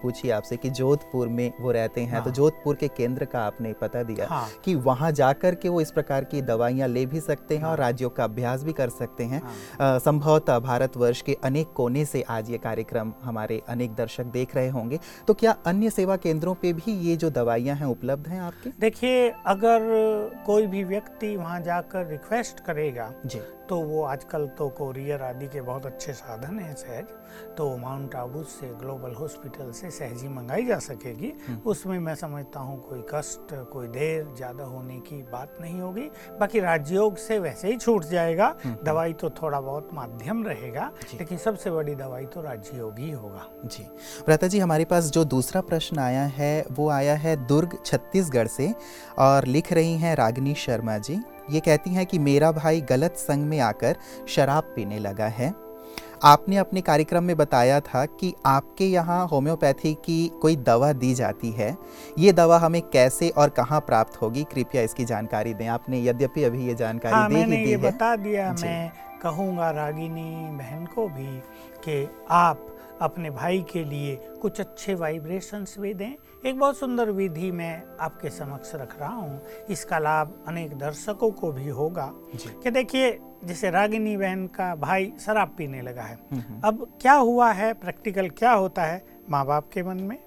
पूछी 0.03 0.31
आपसे 0.31 0.57
कि 0.57 0.71
जोधपुर 0.71 1.29
में 1.29 1.53
वो 1.61 1.71
रहते 1.71 2.01
हैं 2.01 2.23
तो 2.23 2.25
हाँ। 2.25 2.33
जोधपुर 2.33 2.77
के 2.77 2.89
केंद्र 2.89 3.25
का 3.25 3.41
आपने 3.41 3.73
पता 3.73 4.03
दिया 4.03 4.27
हाँ। 4.29 4.49
कि 4.65 4.75
वहाँ 4.75 5.13
जाकर 5.13 5.55
के 5.55 5.69
वो 5.69 5.81
इस 5.81 5.91
प्रकार 5.91 6.25
की 6.25 6.43
दवाइयाँ 6.45 6.89
ले 6.89 7.07
भी 7.07 7.21
सकते 7.21 7.57
हैं 7.57 7.65
और 7.65 7.79
राज्यों 7.79 8.11
का 8.11 8.25
अभ्यास 8.25 8.46
भी 8.55 8.73
कर 8.73 8.85
कर 8.87 8.91
सकते 8.91 9.25
हैं। 9.25 9.43
हाँ। 9.43 9.99
संभवतः 9.99 10.59
भारतवर्ष 10.59 11.21
के 11.23 11.37
अनेक 11.45 11.73
कोने 11.73 12.05
से 12.05 12.23
आज 12.23 12.51
ये 12.51 12.59
कार्यक्रम 12.59 13.13
हमारे 13.23 13.63
अनेक 13.69 13.95
दर्शक 13.95 14.25
देख 14.25 14.55
रहे 14.57 14.69
होंगे। 14.69 14.99
तो 15.29 15.35
क्या 15.35 15.57
अन्य 15.67 15.91
सेवा 15.91 16.17
केंद्रों 16.17 16.55
पे 16.55 16.73
भी 16.73 16.93
ये 17.09 17.17
जो 17.17 17.31
दवाइयाँ 17.31 17.77
हैं 17.77 17.87
उपलब्ध 17.87 18.29
हैं 18.29 18.41
आपके? 18.41 18.71
देखिए 18.81 19.29
अगर 19.47 19.81
कोई 20.47 20.67
भी 20.67 20.85
व्यक्ति 20.85 21.37
वहाँ 21.37 21.61
जाकर 21.61 22.07
रिक्वेस्ट 22.07 22.61
करेगा 22.61 23.13
जी। 23.27 23.41
तो 23.69 23.77
वो 23.81 24.03
आजकल 24.03 24.47
तो 24.49 24.69
कोरियर 24.69 25.23
आदि 25.23 25.47
के 25.47 25.61
बहुत 25.61 25.87
अच्छे 25.87 26.13
साधन 26.13 26.59
हैं 26.59 26.75
सहज। 26.75 27.07
तो 27.57 27.77
माउंट 27.77 28.15
आबू 28.15 28.43
से 28.43 28.67
ग्लोबल 28.75 29.15
हॉस्पिटल 29.15 29.71
से 29.73 29.91
सहजी 29.91 30.29
मंगाई 30.29 30.65
जा 30.67 30.79
सकेगी। 30.79 31.33
हम्म। 31.49 31.59
उसमें 31.71 31.99
मैं 31.99 32.15
समझता 32.15 32.61
हूँ 32.61 32.81
कोई 32.81 33.03
कष्ट 33.15 33.55
कोई 33.73 33.89
देर 33.89 34.27
ज़्यादा 34.37 34.65
होने 34.65 34.99
की 35.01 35.23
बात 35.23 35.59
नहीं 35.61 35.81
होगी। 35.81 36.09
बाकी 36.41 36.61
राजयोग 36.61 37.17
से 37.17 37.39
वैसे 37.39 37.69
ही 37.69 37.77
छूट 37.77 38.05
जाएगा। 38.05 38.47
हम्म, 38.47 38.69
हम्म। 38.69 38.85
दवाई 38.85 39.13
तो 39.13 39.31
थोड़ा 39.33 39.61
बहुत 39.61 39.91
माध्यम 39.95 40.45
रहेगा 40.47 40.91
लेकिन 41.15 41.39
सबसे 41.39 41.71
बड़ी 41.71 41.95
दवाई 41.95 42.27
तो 42.27 42.43
राजयोग 42.43 42.99
ही 42.99 43.11
होगा। 43.11 43.47
जी। 43.65 43.85
व्रता 44.29 44.47
जी 44.47 44.59
हमारे 44.59 44.85
पास 44.85 45.11
जो 45.11 45.25
दूसरा 45.27 45.61
प्रश्न 45.61 45.99
आया 45.99 46.25
है 46.37 46.65
वो 46.73 46.89
आया 46.91 47.15
है 47.17 47.37
दुर्ग 47.47 47.79
छत्तीसगढ़ 47.87 48.47
से 48.47 48.75
और 49.19 49.47
लिख 49.47 49.73
रही 49.73 49.97
हैं 49.97 50.15
रागनी 50.17 50.55
शर्मा 50.55 50.99
जी। 50.99 51.21
ये 51.51 51.61
कहती 51.61 51.91
हैं 51.91 52.07
कि 52.07 52.19
मेरा 52.19 52.51
भाई 52.53 52.81
गलत 52.81 53.17
संग 53.17 53.45
में 53.45 53.59
आकर 53.61 53.97
शराब 54.29 54.73
पीने 54.77 54.99
लगा 54.99 55.27
है। 55.27 55.55
आपने 56.25 56.57
अपने 56.57 56.81
कार्यक्रम 56.81 57.25
में 57.25 57.37
बताया 57.37 57.81
था 57.81 58.05
कि 58.07 58.33
आपके 58.47 58.85
यहाँ 58.85 59.27
होम्योपैथी 59.29 59.93
की 59.95 60.29
कोई 60.43 60.57
दवा 60.57 60.93
दी 60.93 61.13
जाती 61.15 61.51
है। 61.51 61.77
ये 62.19 62.33
दवा 62.33 62.59
हमें 62.59 62.81
कैसे 62.83 63.29
और 63.29 63.49
कहाँ 63.49 63.81
प्राप्त 63.81 64.21
होगी? 64.23 64.45
कृपया 64.45 64.83
इसकी 64.83 65.05
जानकारी 65.05 65.55
दें। 65.55 65.67
आपने 65.67 66.03
यद्यपि 66.05 66.45
अभी 66.45 66.67
ये 66.67 66.75
जानकारी 66.75 67.15
हाँ, 67.15 67.29
दे 67.29 67.37
ही 67.37 67.45
दी 67.45 67.57
ये 67.57 67.77
है। 67.77 67.83
बता 67.83 68.15
दिया। 68.17 68.53
मैं 68.63 68.93
कहूँगा 69.23 69.71
रागिनी 69.71 70.31
बहन 70.59 70.87
को 70.95 71.09
भी 71.09 71.39
कि 71.85 72.09
आप 72.31 72.67
अपने 73.03 73.31
भाई 73.31 73.65
के 73.73 73.85
लिए 73.85 74.15
कुछ 74.43 74.61
अच्छे 74.61 74.95
वाइब्रेशंस 74.95 75.75
भी 75.79 75.95
दें 75.95 76.13
एक 76.47 76.59
बहुत 76.59 76.77
सुंदर 76.77 77.11
विधि 77.11 77.51
मैं 77.51 77.83
आपके 78.01 78.31
समक्ष 78.31 78.75
रख 78.75 79.01
रहा 79.01 79.15
हूँ। 79.15 79.41
इसका 79.71 79.99
लाभ 79.99 80.45
अनेक 80.49 80.79
दर्शकों 80.79 81.31
को 81.31 81.53
भी 81.53 81.69
होगा। 81.69 82.11
कि 82.63 82.71
देखिए 82.71 83.21
जैसे 83.45 83.71
रागिनी 83.71 84.17
बहन 84.17 84.47
का 84.47 84.75
भाई 84.75 85.13
शराब 85.21 85.55
पीने 85.59 85.83
लगा 85.83 86.03
है। 86.03 86.17
अब 86.65 86.99
क्या 87.01 87.13
हुआ 87.13 87.53
है? 87.53 87.75
प्रैक्टिकल 87.75 88.29
क्या 88.31 88.53
होता 88.53 88.83
है? 88.83 89.07
माँ 89.31 89.47
बाप 89.47 89.71
के 89.73 89.83
मन 89.83 89.97
में 89.97 90.19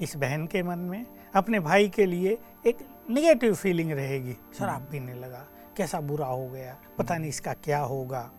इस 0.00 0.16
बहन 0.16 0.46
के 0.46 0.62
मन 0.62 0.78
में 0.78 1.06
अपने 1.34 1.60
भाई 1.60 1.88
के 1.88 2.06
लिए 2.06 2.38
एक 2.66 2.76
निगेटिव 3.10 3.54
फीलिंग 3.54 3.92
रहेगी। 3.92 4.36
शराब 4.58 4.88
पीने 4.90 5.14
लगा। 5.14 5.46
कैसा 5.76 6.00
बुरा 6.00 6.26
हो 6.26 6.48
गया? 6.48 6.76
पता 6.98 7.16
नहीं 7.16 7.28
इसका 7.28 7.52
क्या 7.52 7.78
होगा। 7.78 8.30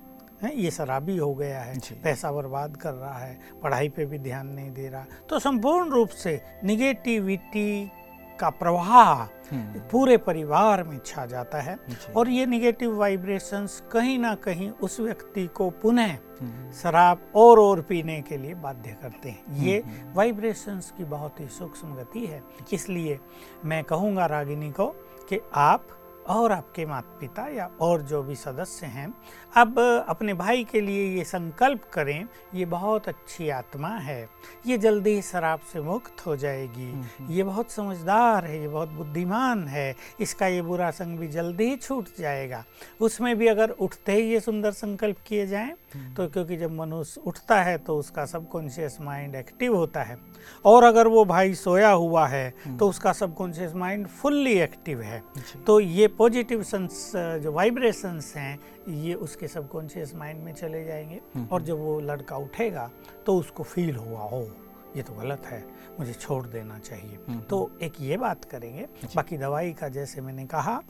है 0.43 0.55
ये 0.55 0.71
शराबी 0.71 1.17
हो 1.17 1.33
गया 1.35 1.59
है 1.61 1.79
पैसा 2.03 2.31
बर्बाद 2.31 2.77
कर 2.77 2.93
रहा 2.93 3.17
है 3.17 3.37
पढ़ाई 3.63 3.89
पे 3.89 4.05
भी 4.05 4.19
ध्यान 4.19 4.47
नहीं 4.47 4.71
दे 4.71 4.87
रहा। 4.89 5.05
तो 5.29 5.39
संपूर्ण 5.39 5.89
रूप 5.89 6.09
से 6.09 6.41
निगेटिविटी 6.63 7.91
का 8.39 8.49
प्रवाह 8.49 9.27
हम्म। 9.51 9.79
पूरे 9.91 10.17
परिवार 10.17 10.83
में 10.83 10.99
छा 11.05 11.25
जाता 11.25 11.61
है 11.61 11.77
और 12.15 12.29
ये 12.29 12.45
निगेटिव 12.45 12.95
वाइब्रेशंस 12.97 13.81
कहीं 13.91 14.17
ना 14.19 14.33
कहीं 14.35 14.69
उस 14.83 14.99
व्यक्ति 14.99 15.45
को 15.47 15.69
पुनः 15.81 16.11
हम्म। 16.41 16.71
शराब 16.71 17.21
और 17.35 17.59
और 17.59 17.81
पीने 17.81 18.21
के 18.21 18.37
लिए 18.37 18.53
बाध्य 18.53 18.95
करते 19.01 19.29
हैं। 19.29 19.43
हम्म, 19.47 19.65
ये 19.65 19.83
वाइब्रेशंस 20.15 20.93
की 20.97 21.03
बहुत 21.05 21.39
ही 21.39 21.47
सूक्ष्म 21.47 21.95
गति 21.95 22.25
है। 22.25 22.43
इसलिए 22.73 23.19
मैं 23.65 23.83
कहूँगा 23.83 24.25
रागिनी 24.25 24.71
को 24.71 24.87
कि 25.29 25.39
आप 25.53 25.87
और 26.29 26.51
आपके 26.51 26.85
माता 26.85 27.17
पिता 27.19 27.47
या 27.47 27.69
और 27.81 28.01
जो 28.01 28.21
भी 28.23 28.35
सदस्य 28.35 28.85
हैं 28.87 29.13
अब 29.57 29.79
अपने 30.09 30.33
भाई 30.33 30.63
के 30.63 30.81
लिए 30.81 31.05
ये 31.17 31.23
संकल्प 31.23 31.83
करें 31.93 32.27
ये 32.55 32.65
बहुत 32.65 33.07
अच्छी 33.07 33.49
आत्मा 33.49 33.89
है। 33.89 34.27
ये 34.67 34.77
जल्दी 34.77 35.09
ही 35.09 35.21
शराब 35.21 35.59
से 35.73 35.81
मुक्त 35.81 36.25
हो 36.25 36.35
जाएगी। 36.35 36.89
हम्म, 36.91 37.03
हम्म। 37.19 37.33
ये 37.33 37.43
बहुत 37.43 37.71
समझदार 37.71 38.45
है 38.45 38.59
ये 38.61 38.67
बहुत 38.67 38.89
बुद्धिमान 38.89 39.67
है 39.67 39.95
इसका 40.19 40.47
ये 40.47 40.61
बुरा 40.61 40.89
संग 40.91 41.17
भी 41.19 41.27
जल्दी 41.27 41.69
ही 41.69 41.75
छूट 41.77 42.07
जाएगा। 42.19 42.63
उसमें 43.01 43.35
भी 43.37 43.47
अगर 43.47 43.69
उठते 43.71 44.13
ही 44.13 44.29
ये 44.31 44.39
सुंदर 44.39 44.71
संकल्प 44.71 45.17
किए 45.27 45.45
जाएँ 45.47 45.73
हम्म। 45.93 46.13
तो 46.13 46.27
क्योंकि 46.27 46.57
जब 46.57 46.71
मनुष्य 46.71 47.21
उठता 47.25 47.61
है 47.61 47.77
तो 47.77 47.97
उसका 47.97 48.25
सबकॉन्शियस 48.25 48.97
माइंड 49.01 49.35
एक्टिव 49.35 49.75
होता 49.75 50.03
है। 50.03 50.17
और 50.65 50.83
अगर 50.83 51.07
वो 51.07 51.25
भाई 51.25 51.53
सोया 51.55 51.89
हुआ 51.89 52.27
है 52.27 52.53
तो 52.79 52.89
उसका 52.89 53.13
सबकॉन्शियस 53.13 53.73
माइंड 53.75 54.07
फुल्ली 54.07 54.57
एक्टिव 54.59 55.01
है। 55.01 55.21
तो 55.67 55.79
ये 55.79 56.07
पॉजिटिव 56.17 56.63
सेंस 56.63 57.11
जो 57.15 57.51
वाइब्रेशंस 57.51 58.33
हैं 58.35 58.59
ये 58.87 59.13
उसके 59.13 59.47
सबकॉन्शियस 59.47 60.15
माइंड 60.15 60.43
में 60.43 60.53
चले 60.53 60.83
जाएँगे। 60.85 61.15
हम्म, 61.15 61.45
और 61.45 61.59
हम्म। 61.59 61.65
जब 61.65 61.77
वो 61.77 61.99
लड़का 61.99 62.37
उठेगा 62.37 62.91
तो 63.25 63.37
उसको 63.37 63.63
फील 63.63 63.95
हुआ 63.95 64.19
हो 64.19 64.51
ये 64.95 65.03
तो 65.03 65.13
गलत 65.13 65.45
है 65.45 65.63
मुझे 65.99 66.13
छोड़ 66.13 66.47
देना 66.47 66.79
चाहिए। 66.79 67.19
हम्म, 67.27 67.41
तो 67.41 67.71
एक 67.81 67.93
ये 68.01 68.17
बात 68.17 68.45
करेंगे। 68.45 68.87
बाकी 69.15 69.37
दवाई 69.37 69.73
का 69.73 69.87
जैसे 69.87 70.21
मैंने 70.21 70.45
कहा 70.45 70.81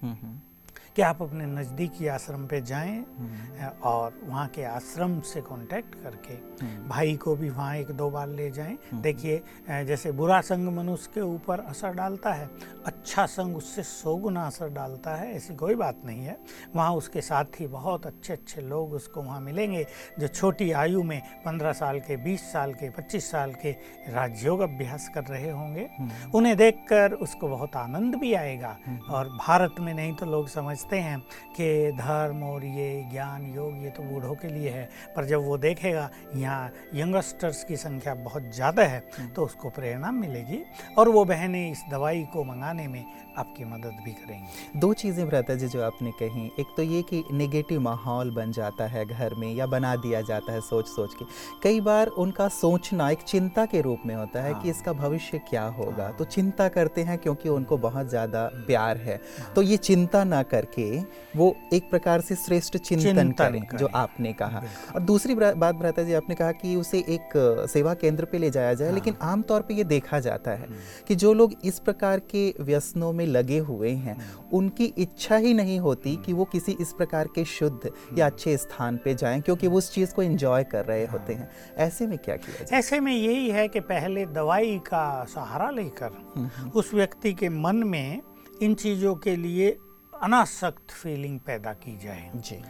कि 0.98 1.04
आप 1.04 1.22
अपने 1.22 1.46
नज़दीकी 1.46 2.08
आश्रम 2.10 2.46
पे 2.48 2.60
जाएँ 2.64 2.94
हम्म। 3.18 3.68
और 3.86 4.14
वहाँ 4.24 4.48
के 4.48 4.64
आश्रम 4.66 5.20
से 5.24 5.42
कांटेक्ट 5.42 5.96
करके 5.96 6.34
हम्म। 6.34 6.88
भाई 6.90 7.16
को 7.16 7.36
भी 7.36 7.50
वहाँ 7.50 7.76
एक 7.76 7.92
दो 7.92 8.10
बार 8.10 8.28
ले 8.30 8.50
जाएँ 8.52 8.78
हम्म। 8.84 9.02
देखिए 9.02 9.84
जैसे 9.86 10.12
बुरा 10.12 10.40
संग 10.42 10.68
मनुष्य 10.78 11.12
के 11.14 11.22
ऊपर 11.24 11.60
असर 11.60 11.94
डालता 11.94 12.34
है 12.34 12.50
अच्छा 12.86 13.26
संग 13.28 13.58
उससे 13.58 13.84
सौ 13.84 14.16
गुना 14.18 14.46
असर 14.48 14.70
डालता 14.70 15.16
है 15.16 15.32
ऐसी 15.34 15.56
कोई 15.56 15.76
बात 15.76 16.02
नहीं 16.06 16.26
है 16.26 16.38
वहाँ 16.76 16.92
उसके 16.94 17.22
साथ 17.22 17.60
ही 17.60 17.68
बहुत 17.68 18.06
अच्छे 18.06 18.34
अच्छे 18.34 18.62
लोग 18.64 18.94
उसको 18.94 19.22
वहाँ 19.22 19.40
मिलेंगे 19.42 19.86
जो 20.20 20.28
छोटी 20.30 20.72
आयु 20.78 21.04
में 21.04 21.22
पंद्रह 21.46 21.74
साल 21.74 22.00
के 22.00 22.18
बीस 22.24 22.52
साल 22.52 22.74
के 22.74 22.90
पच्चीस 22.92 23.30
साल 23.32 23.54
के 23.56 23.72
राजयोग 24.10 24.62
अभ्यास 24.62 25.10
कर 25.16 25.24
रहे 25.26 25.52
होंगे 25.52 25.88
उन्हें 26.34 26.56
देखकर 26.58 27.14
उसको 27.20 27.48
बहुत 27.48 27.76
आनंद 27.78 28.16
भी 28.16 28.34
आएगा 28.36 28.78
और 29.12 29.30
भारत 29.38 29.76
में 29.80 29.94
नहीं 29.94 30.14
तो 30.16 30.26
लोग 30.28 30.48
समझ 30.50 30.78
समझते 30.88 30.98
हैं 30.98 31.20
कि 31.56 31.92
धर्म 31.94 32.44
और 32.44 32.64
ये 32.66 33.08
ज्ञान 33.12 33.46
योग 33.56 33.84
ये 33.84 33.90
तो 33.90 34.04
बूढ़ों 34.04 34.36
के 34.36 34.48
लिए 34.50 34.70
है 34.70 34.88
पर 35.16 35.26
जब 35.26 35.44
वो 35.44 35.58
देखेगा 35.58 36.10
यहाँ 36.36 36.72
यंगस्टर्स 36.96 37.64
की 37.64 37.78
संख्या 37.78 38.14
बहुत 38.18 38.44
ज़्यादा 38.52 38.84
है 38.84 39.04
हम्म। 39.10 39.30
तो 39.30 39.46
उसको 39.46 39.70
प्रेरणा 39.70 40.12
मिलेगी 40.14 40.64
और 40.98 41.10
वो 41.10 41.26
बहनें 41.26 41.72
इस 41.72 41.84
दवाई 41.92 42.24
को 42.34 42.44
मंगाने 42.44 42.88
में 42.88 43.04
आपकी 43.38 43.66
मदद 43.66 43.98
भी 44.04 44.12
करेंगी 44.14 44.80
दो 44.80 44.94
चीज़ें 44.96 45.28
भ्राता 45.28 45.56
जी 45.56 45.68
जो 45.68 45.82
आपने 45.84 46.12
कही 46.20 46.46
एक 46.60 46.74
तो 46.78 46.84
ये 46.84 47.02
कि 47.10 47.24
नेगेटिव 47.34 47.82
माहौल 47.82 48.32
बन 48.32 48.52
जाता 48.52 48.86
है 48.88 49.06
घर 49.08 49.34
में 49.36 49.54
या 49.54 49.66
बना 49.68 49.96
दिया 49.98 50.22
जाता 50.24 50.54
है 50.54 50.62
सोच 50.64 50.88
सोच 50.88 51.14
के 51.14 51.26
कई 51.64 51.82
बार 51.82 52.08
उनका 52.18 52.48
सोचना 52.54 53.10
एक 53.10 53.22
चिंता 53.24 53.66
के 53.66 53.82
रूप 53.82 54.02
में 54.06 54.16
होता 54.16 54.42
है 54.42 54.54
हाँ। 54.54 54.62
कि 54.62 54.70
इसका 54.70 54.94
भविष्य 54.96 55.38
क्या 55.50 55.64
होगा 55.78 56.04
हाँ। 56.04 56.14
तो 56.14 56.26
चिंता 56.28 56.68
करते 56.70 57.02
हैं 57.02 57.18
क्योंकि 57.18 57.50
उनको 57.50 57.78
बहुत 57.80 58.10
ज़्यादा 58.10 58.46
प्यार 58.68 58.98
है 59.00 59.20
हाँ। 59.40 59.54
तो 59.54 59.62
ये 59.64 59.78
चिंता 59.80 60.24
ना 60.26 60.42
करके 60.46 60.77
के 60.80 60.90
वो 61.38 61.56
एक 61.74 61.90
प्रकार 61.90 62.22
से 62.22 62.36
श्रेष्ठ 62.38 62.78
चिंतन 62.78 63.04
चिंतन 63.04 63.32
करें 63.34 63.62
करें 63.62 63.80
जो 63.80 63.88
आपने 63.96 64.34
कहा 64.34 64.64
और 64.96 65.02
दूसरी 65.04 65.36
बात 65.36 65.76
भ्राता 65.76 66.04
जी 66.04 66.14
आपने 66.14 66.36
कहा 66.36 66.52
कि 66.54 66.76
उसे 66.76 67.00
एक 67.10 67.38
सेवा 67.70 67.94
केंद्र 67.96 68.26
पे 68.26 68.38
ले 68.38 68.50
जाया 68.50 68.74
जाए 68.74 68.88
हाँ। 68.88 68.96
लेकिन 68.96 69.16
आमतौर 69.24 69.62
पे 69.62 69.74
ये 69.74 69.84
देखा 69.86 70.20
जाता 70.20 70.52
है 70.52 70.66
हम्म। 70.66 71.06
कि 71.08 71.16
जो 71.16 71.34
लोग 71.34 71.54
इस 71.66 71.80
प्रकार 71.80 72.20
के 72.32 72.44
व्यसनों 72.62 73.12
में 73.14 73.26
लगे 73.28 73.58
हुए 73.60 73.90
हैं 73.90 74.16
हम्म। 74.16 74.58
उनकी 74.58 74.86
इच्छा 74.98 75.38
ही 75.38 75.54
नहीं 75.54 75.80
होती 75.80 76.16
कि 76.26 76.34
वो 76.34 76.46
किसी 76.46 76.78
इस 76.82 76.94
प्रकार 76.94 77.30
के 77.36 77.46
शुद्ध 77.48 77.86
या 77.86 77.92
हम्म। 78.12 78.26
अच्छे 78.26 78.58
स्थान 78.58 79.00
पे 79.06 79.14
जाएँ 79.16 79.42
क्योंकि 79.42 79.68
वो 79.68 79.78
उस 79.78 79.94
चीज़ 79.94 80.14
को 80.14 80.22
एंजॉय 80.24 80.64
कर 80.66 80.86
रहे 80.86 81.06
हाँ। 81.06 81.12
होते 81.12 81.34
हैं 81.34 81.50
ऐसे 81.80 82.08
में 82.08 82.18
क्या 82.20 82.36
किया 82.38 82.64
जाए 82.64 82.80
ऐसे 82.80 83.00
में 83.00 83.14
यही 83.14 83.50
है 83.50 83.68
कि 83.68 83.80
पहले 83.88 84.26
दवाई 84.34 84.78
का 84.86 85.08
सहारा 85.26 85.70
लेकर 85.72 86.72
उस 86.76 86.94
व्यक्ति 86.94 87.34
के 87.34 87.50
मन 87.50 87.84
में 87.86 88.22
इन 88.62 88.74
चीज़ों 88.76 89.16
के 89.16 89.36
लिए 89.36 89.78
अनासक्त 90.24 90.92
फीलिंग 90.92 91.40
पैदा 91.40 91.74
की 91.74 91.98
जाए। 91.98 92.32
जी। 92.36 92.62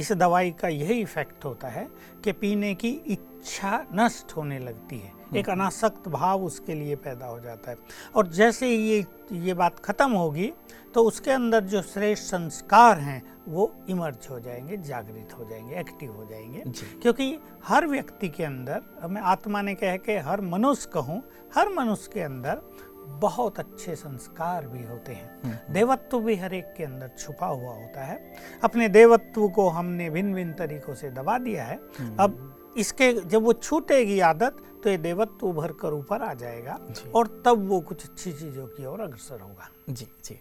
इस 0.00 0.12
दवाई 0.12 0.50
का 0.50 0.68
यही 0.68 1.00
इफ़ेक्ट 1.00 1.44
होता 1.44 1.68
है 1.68 1.88
कि 2.24 2.32
पीने 2.32 2.74
की 2.74 2.90
इच्छा 3.06 3.86
नष्ट 3.94 4.36
होने 4.36 4.58
लगती 4.58 4.98
है। 4.98 5.08
हम्म। 5.08 5.36
एक 5.36 5.50
अनासक्त 5.50 6.08
भाव 6.08 6.44
उसके 6.44 6.74
लिए 6.74 6.96
पैदा 6.96 7.26
हो 7.26 7.40
जाता 7.40 7.70
है। 7.70 7.76
और 8.14 8.26
जैसे 8.26 8.66
ही 8.66 8.76
ये 8.76 9.04
ये 9.32 9.54
बात 9.54 9.78
खत्म 9.78 10.10
होगी 10.10 10.52
तो 10.94 11.02
उसके 11.04 11.30
अंदर 11.30 11.60
जो 11.64 11.82
श्रेष्ठ 11.82 12.24
संस्कार 12.24 12.98
हैं 12.98 13.22
वो 13.48 13.72
इमर्ज 13.88 14.26
हो 14.30 14.40
जाएँगे 14.40 14.76
जागृत 14.76 15.34
हो 15.38 15.44
जाएँगे 15.44 15.80
एक्टिव 15.80 16.12
हो 16.12 16.26
जाएँगे। 16.26 16.62
क्योंकि 17.02 17.38
हर 17.64 17.86
व्यक्ति 17.86 18.28
के 18.28 18.44
अंदर 18.44 19.08
मैं 19.10 19.22
आत्मा 19.22 19.62
ने 19.62 19.74
कह 19.74 19.96
के 19.96 20.18
हर 20.18 20.40
मनुष्य 20.40 20.90
कहूँ 20.94 21.22
हर 21.54 21.68
मनुष्य 21.68 22.10
के 22.14 22.20
अंदर 22.20 22.60
बहुत 23.06 23.58
अच्छे 23.58 23.96
संस्कार 23.96 24.66
भी 24.66 24.84
होते 24.84 25.12
हैं। 25.12 25.42
हम्म, 25.42 25.54
हम्म। 25.54 25.72
देवत्व 25.72 26.20
भी 26.20 26.36
हर 26.36 26.54
एक 26.54 26.74
के 26.76 26.84
अंदर 26.84 27.10
छुपा 27.18 27.46
हुआ 27.46 27.74
होता 27.74 28.04
है। 28.04 28.34
अपने 28.64 28.88
देवत्व 28.88 29.48
को 29.48 29.68
हमने 29.68 30.10
भिन्न 30.10 30.34
भिन्न 30.34 30.52
तरीकों 30.52 30.94
से 30.94 31.10
दबा 31.10 31.38
दिया 31.38 31.64
है। 31.64 31.80
हम्म। 31.98 32.16
अब 32.20 32.56
इसके 32.76 33.12
जब 33.12 33.42
वो 33.42 33.52
छूटेगी 33.52 34.20
आदत 34.20 34.56
तो 34.84 34.90
ये 34.90 34.96
देवत्व 34.96 35.46
उभर 35.46 35.72
कर 35.72 35.92
ऊपर 35.92 36.22
आ 36.22 36.34
जाएगा 36.34 36.80
और 37.14 37.42
तब 37.46 37.68
वो 37.68 37.80
कुछ 37.80 38.04
अच्छी 38.04 38.32
चीज़ों 38.32 38.66
की 38.66 38.86
ओर 38.86 39.00
अग्रसर 39.00 39.40
होगा। 39.40 39.68
जी 39.90 40.08
जी। 40.24 40.40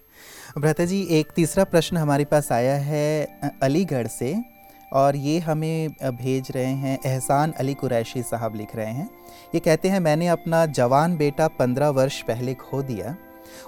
भ्राता 0.57 0.85
जी 0.85 1.03
एक 1.03 1.31
तीसरा 1.31 1.63
प्रश्न 1.63 1.97
हमारे 1.97 2.25
पास 2.25 2.51
आया 2.51 2.75
है 2.75 3.39
अलीगढ़ 3.63 4.07
से। 4.07 4.52
और 4.93 5.15
ये 5.15 5.39
हमें 5.39 5.89
भेज 6.03 6.51
रहे 6.51 6.65
हैं, 6.65 6.99
एहसान 7.05 7.51
अली 7.51 7.73
कुरैशी 7.73 8.21
साहब 8.23 8.55
लिख 8.55 8.75
रहे 8.75 8.91
हैं। 8.91 9.09
ये 9.55 9.59
कहते 9.59 9.89
हैं, 9.89 9.99
मैंने 9.99 10.27
अपना 10.27 10.65
जवान 10.65 11.17
बेटा 11.17 11.47
पंद्रह 11.47 11.89
वर्ष 11.89 12.21
पहले 12.21 12.53
खो 12.53 12.81
दिया। 12.81 13.15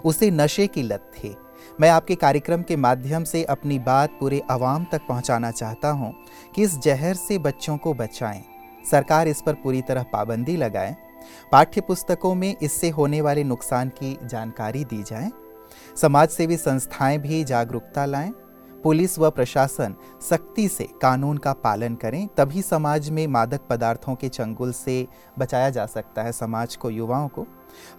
उसे 0.06 0.32
नशे 0.32 0.68
की 0.68 0.82
लत 0.82 1.12
थी। 1.14 1.36
मैं 1.82 1.90
आपके 1.90 2.16
कार्यक्रम 2.16 2.62
के 2.62 2.76
माध्यम 2.76 3.24
से 3.24 3.44
अपनी 3.44 3.80
बात 3.80 4.18
पूरे 4.20 4.42
आवाम 4.52 4.86
तक 4.92 5.02
पहुंचाना 5.10 5.52
चाहता 5.52 5.90
हूँ 5.90 6.14
कि 6.56 6.64
इस 6.64 6.78
जहर 6.80 7.14
से 7.14 7.38
बच्चों 7.38 7.78
को 7.78 7.94
बचाएँ। 7.94 8.44
सरकार 8.92 9.28
इस 9.28 9.42
पर 9.42 9.54
पूरी 9.54 9.82
तरह 9.82 10.04
पाबंदी 10.04 10.56
लगाए। 10.58 10.96
पाठ्य 11.52 11.82
पुस्तकों 11.82 12.34
में 12.36 12.56
इससे 12.62 12.90
होने 12.90 13.22
वाले 13.22 13.44
नुकसान 13.44 13.90
की 13.90 14.18
जानकारी 14.24 14.84
दी 14.84 15.04
जाए। 15.04 15.32
समाज 16.02 16.30
सेवी 16.30 16.58
संस्थाएँ 16.58 17.18
भी 17.18 17.44
जागरूकता 17.44 18.06
लाएँ। 18.06 18.32
पुलिस 18.86 19.18
व 19.20 19.30
प्रशासन 19.30 19.94
सख्ती 20.22 20.68
से 20.68 20.84
कानून 21.02 21.38
का 21.38 21.54
पालन 21.54 21.96
करें 21.96 22.28
तभी 22.38 22.62
समाज 22.62 23.10
में 23.10 23.26
मादक 23.28 23.62
पदार्थों 23.70 24.16
के 24.16 24.30
चंगुल 24.30 24.72
से 24.74 25.08
बचाया 25.40 25.70
जा 25.70 25.86
सकता 25.86 26.24
है 26.24 26.32
समाज 26.32 26.76
को 26.76 26.90
युवाओं 26.90 27.28
को। 27.28 27.46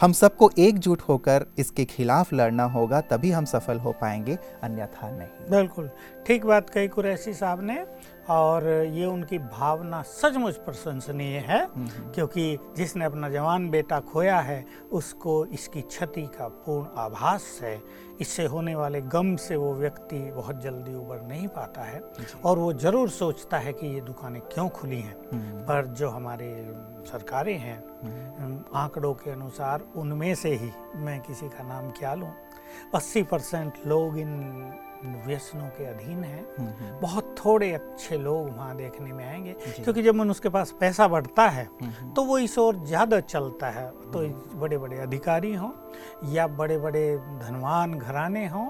हम 0.01 0.13
सबको 0.13 0.51
एकजुट 0.59 1.01
होकर 1.03 1.47
इसके 1.59 1.85
खिलाफ 1.85 2.33
लड़ना 2.33 2.65
होगा 2.71 3.01
तभी 3.01 3.31
हम 3.31 3.45
सफल 3.45 3.79
हो 3.79 3.93
पाएँगे 3.93 4.39
अन्यथा 4.63 5.11
नहीं। 5.11 5.51
बिल्कुल। 5.51 5.91
ठीक 6.27 6.45
बात 6.47 6.71
कही 6.71 6.89
कुरैशी 6.89 7.35
साहब 7.35 7.63
ने 7.63 7.85
और 8.31 8.69
ये 8.95 9.05
उनकी 9.07 9.39
भावना 9.39 10.03
सचमुच 10.03 10.57
प्रशंसनीय 10.65 11.39
है 11.49 11.67
क्योंकि 11.77 12.59
जिसने 12.77 13.05
अपना 13.05 13.29
जवान 13.31 13.69
बेटा 13.71 14.01
खोया 14.07 14.39
है 14.41 14.65
उसको 14.93 15.45
इसकी 15.47 15.81
क्षति 15.83 16.27
का 16.39 16.49
पूर्ण 16.49 16.87
आभास 16.99 17.59
है। 17.63 17.77
इससे 18.21 18.45
होने 18.47 18.75
वाले 18.75 19.01
गम 19.03 19.35
से 19.37 19.57
वो 19.57 19.73
व्यक्ति 19.75 20.19
बहुत 20.33 20.61
जल्दी 20.63 20.95
उबर 20.95 21.21
नहीं 21.23 21.49
पाता 21.49 21.83
है 21.83 22.01
और 22.45 22.59
वो 22.59 22.73
ज़रूर 22.75 23.11
सोचता 23.11 23.59
है 23.59 23.73
कि 23.73 23.87
ये 23.87 24.01
दुकानें 24.01 24.41
क्यों 24.45 24.69
खुली 24.71 25.01
हैं। 25.01 25.15
पर 25.67 25.87
जो 25.93 26.09
हमारे 26.09 26.49
सरकारें 27.07 27.59
हैं 27.59 27.79
आंकड़ों 28.77 29.13
के 29.15 29.31
अनुसार 29.31 29.85
उनमें 29.97 30.35
से 30.35 30.55
ही 30.55 30.71
मैं 30.97 31.21
किसी 31.21 31.49
का 31.49 31.65
नाम 31.65 31.91
क्या 31.91 32.15
लूँ? 32.15 32.33
अस्सी 32.95 33.23
परसेंट 33.23 33.87
लोग 33.87 34.19
इन 34.19 34.35
व्यसनों 35.27 35.67
के 35.69 35.85
अधीन 35.85 36.23
हैं। 36.25 37.01
बहुत 37.01 37.35
थोड़े 37.39 37.71
अच्छे 37.73 38.17
लोग 38.19 38.49
वहाँ 38.49 38.77
देखने 38.77 39.13
में 39.13 39.25
आएँगे। 39.25 39.53
क्योंकि 39.75 40.03
जब 40.03 40.15
मन 40.15 40.31
उसके 40.31 40.49
पास 40.49 40.75
पैसा 40.81 41.09
बढ़ता 41.09 41.49
है 41.49 41.69
तो 42.17 42.25
वो 42.25 42.39
इस 42.39 42.59
ओर 42.59 42.77
ज़्यादा 42.85 43.21
चलता 43.23 43.71
है। 43.71 43.91
तो 44.13 44.21
बड़े 44.59 44.79
बड़े 44.79 44.99
अधिकारी 44.99 45.55
हों 45.55 45.71
या 46.33 46.47
बड़े 46.49 46.77
बड़े 46.79 47.05
धनवान 47.17 47.93
घराने 47.95 48.47
हों 48.49 48.67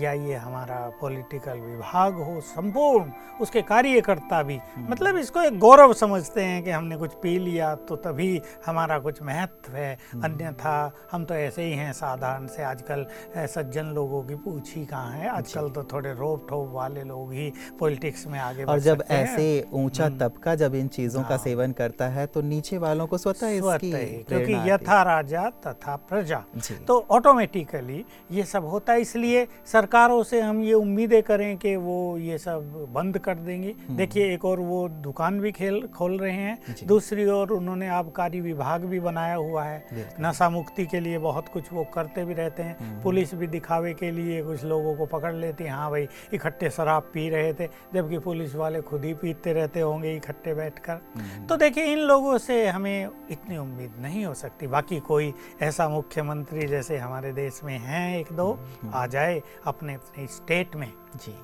या 0.00 0.12
ये 0.12 0.34
हमारा 0.36 0.76
पॉलिटिकल 1.00 1.58
विभाग 1.60 2.14
हो 2.16 2.40
संपूर्ण 2.40 3.10
उसके 3.40 3.62
कार्यकर्ता 3.62 4.42
भी। 4.42 4.58
मतलब 4.90 5.16
इसको 5.16 5.42
एक 5.42 5.58
गौरव 5.58 5.92
समझते 5.92 6.42
हैं 6.42 6.62
कि 6.64 6.70
हमने 6.70 6.96
कुछ 6.96 7.14
पी 7.22 7.38
लिया 7.38 7.74
तो 7.88 7.96
तभी 7.96 8.40
हमारा 8.66 8.98
कुछ 8.98 9.22
महत्व 9.22 9.72
है। 9.72 9.92
अन्यथा 10.24 10.92
हम 11.12 11.24
तो 11.24 11.34
ऐसे 11.34 11.62
ही 11.62 11.72
हैं 11.72 11.92
साधारण 11.92 12.46
से 12.46 12.62
आजकल 12.64 13.06
सज्जन 13.36 13.86
लोगों 13.94 14.22
की 14.22 14.34
पूछ 14.44 14.74
ही 14.76 14.84
कहाँ 14.86 15.10
है? 15.12 15.28
आजकल 15.28 15.70
तो 15.70 15.82
थोड़े 15.92 16.12
रोप 16.14 16.46
ठोप 16.50 16.70
वाले 16.72 17.02
लोग 17.04 17.32
ही 17.32 17.52
पॉलिटिक्स 17.80 18.26
में 18.26 18.38
आगे 18.40 18.64
और 18.64 18.78
जब 18.80 19.04
ऐसे 19.10 19.66
ऊँचा 19.74 20.08
तबका 20.20 20.54
जब 20.54 20.74
इन 20.74 20.88
चीज़ों 20.90 21.22
का 21.24 21.36
सेवन 21.38 21.72
करता 21.74 22.08
है 22.08 22.26
तो 22.26 22.42
नीचे 22.44 22.78
वालों 22.78 23.06
को 23.06 23.18
स्वतः 23.18 23.52
क्योंकि 23.54 24.52
यथा 24.74 25.02
राजा 25.02 25.48
तथा 25.66 25.96
प्रजा। 26.08 26.42
तो 26.88 26.98
ऑटोमेटिकली 27.10 28.04
ये 28.32 28.42
सब 28.44 28.64
होता 28.64 28.92
है 28.92 29.00
इसलिए 29.00 29.46
सरकारों 29.66 30.22
से 30.22 30.40
हम 30.40 30.62
ये 30.62 30.72
उम्मीदें 30.74 31.22
करें 31.22 31.56
कि 31.56 31.74
वो 31.76 31.96
ये 32.18 32.38
सब 32.38 32.86
बंद 32.94 33.18
कर 33.18 33.34
देंगी। 33.36 33.74
देखिए 33.90 34.32
एक 34.34 34.44
और 34.44 34.60
वो 34.60 34.88
दुकान 34.88 35.40
भी 35.40 35.52
खेल 35.52 35.80
खोल 35.88 36.18
रहे 36.18 36.32
हैं। 36.32 36.86
दूसरी 36.86 37.26
ओर 37.26 37.50
उन्होंने 37.50 37.88
आबकारी 37.88 38.40
विभाग 38.40 38.84
भी 38.84 39.00
बनाया 39.00 39.34
हुआ 39.34 39.64
है। 39.64 40.06
नशा 40.20 40.48
मुक्ति 40.50 40.86
के 40.86 41.00
लिए 41.00 41.18
बहुत 41.18 41.48
कुछ 41.48 41.72
वो 41.72 41.84
करते 41.84 42.24
भी 42.24 42.34
रहते 42.34 42.62
हैं। 42.62 43.02
पुलिस 43.02 43.34
भी 43.34 43.46
दिखावे 43.46 43.92
के 43.94 44.10
लिए 44.10 44.42
कुछ 44.42 44.64
लोगों 44.64 44.94
को 44.96 45.06
पकड़ 45.06 45.34
लेती 45.34 45.64
है। 45.64 45.70
हाँ 45.70 45.90
भाई 45.90 46.08
इकट्ठे 46.32 46.70
शराब 46.70 47.10
पी 47.14 47.28
रहे 47.30 47.52
थे 47.52 47.66
जबकि 47.94 48.18
पुलिस 48.18 48.54
वाले 48.54 48.80
खुद 48.82 49.04
ही 49.04 49.14
पीते 49.14 49.52
रहते 49.52 49.80
होंगे 49.80 50.14
इकट्ठे 50.16 50.54
बैठकर। 50.54 51.00
तो 51.48 51.56
देखिए 51.56 51.84
इन 51.84 51.98
लोगों 52.00 52.36
से 52.38 52.66
हमें 52.66 53.08
इतनी 53.30 53.56
उम्मीद 53.56 53.94
नहीं 54.00 54.24
हो 54.24 54.34
सकती। 54.34 54.63
बाकी 54.66 55.00
कोई 55.00 55.32
ऐसा 55.62 55.88
मुख्यमंत्री 55.88 56.66
जैसे 56.66 56.98
हमारे 56.98 57.32
देश 57.32 57.60
में 57.64 57.78
हैं 57.78 58.18
एक 58.18 58.32
दो 58.32 58.58
आ 58.94 59.06
जाए 59.06 59.42
अपने 59.64 59.94
अपने 59.94 60.26
स्टेट 60.26 60.76
में। 60.76 60.92
जी। 61.16 61.34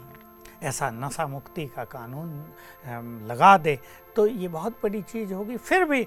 ऐसा 0.62 0.90
नशा 0.90 1.26
मुक्ति 1.26 1.64
का 1.66 1.84
कानून 1.84 3.26
लगा 3.26 3.56
दे 3.58 3.78
तो 4.16 4.26
ये 4.26 4.48
बहुत 4.48 4.76
बड़ी 4.82 5.00
चीज़ 5.02 5.32
होगी। 5.34 5.56
फिर 5.56 5.84
भी 5.84 6.06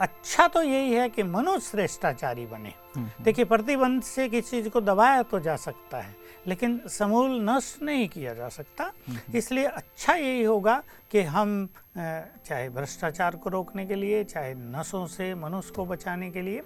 अच्छा 0.00 0.46
तो 0.48 0.62
यही 0.62 0.92
है 0.92 1.08
कि 1.08 1.22
मनुष्य 1.22 1.60
श्रेष्ठाचारी 1.60 2.46
बने 2.46 2.74
देखिए 3.22 3.44
प्रतिबंध 3.44 4.02
से 4.02 4.28
किसी 4.28 4.50
चीज़ 4.52 4.68
को 4.68 4.80
दबाया 4.80 5.22
तो 5.22 5.40
जा 5.40 5.56
सकता 5.56 5.98
है। 5.98 6.14
लेकिन 6.50 6.80
समूल 6.90 7.38
नष्ट 7.48 7.82
नहीं 7.82 8.08
किया 8.08 8.34
जा 8.34 8.48
सकता। 8.50 8.90
इसलिए 9.34 9.64
अच्छा 9.66 10.14
यही 10.14 10.42
होगा 10.44 10.82
कि 11.10 11.22
हम 11.24 11.68
चाहे 11.96 12.68
भ्रष्टाचार 12.70 13.36
को 13.36 13.50
रोकने 13.50 13.86
के 13.86 13.94
लिए 13.94 14.22
चाहे 14.24 14.54
नशों 14.56 15.06
से 15.06 15.34
मनुष्य 15.36 15.72
को 15.76 15.84
बचाने 15.86 16.30
के 16.30 16.42
लिए 16.42 16.62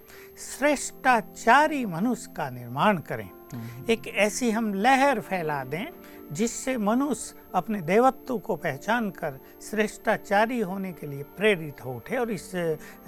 श्रेष्ठाचारी 0.48 1.84
मनुष्य 1.86 2.32
का 2.36 2.48
निर्माण 2.50 2.98
करें। 3.08 3.28
एक 3.90 4.06
ऐसी 4.08 4.50
हम 4.50 4.72
लहर 4.74 5.20
फैला 5.20 5.62
दें 5.64 5.86
जिससे 6.32 6.76
मनुष्य 6.78 7.34
अपने 7.54 7.80
देवत्व 7.82 8.38
को 8.38 8.54
पहचान 8.56 9.10
कर 9.10 9.38
श्रेष्ठाचारी 9.62 10.60
होने 10.60 10.92
के 10.92 11.06
लिए 11.06 11.23
प्रेरित 11.36 11.84
हो 11.84 11.94
उठे। 11.94 12.16
और 12.16 12.30
इस 12.30 12.50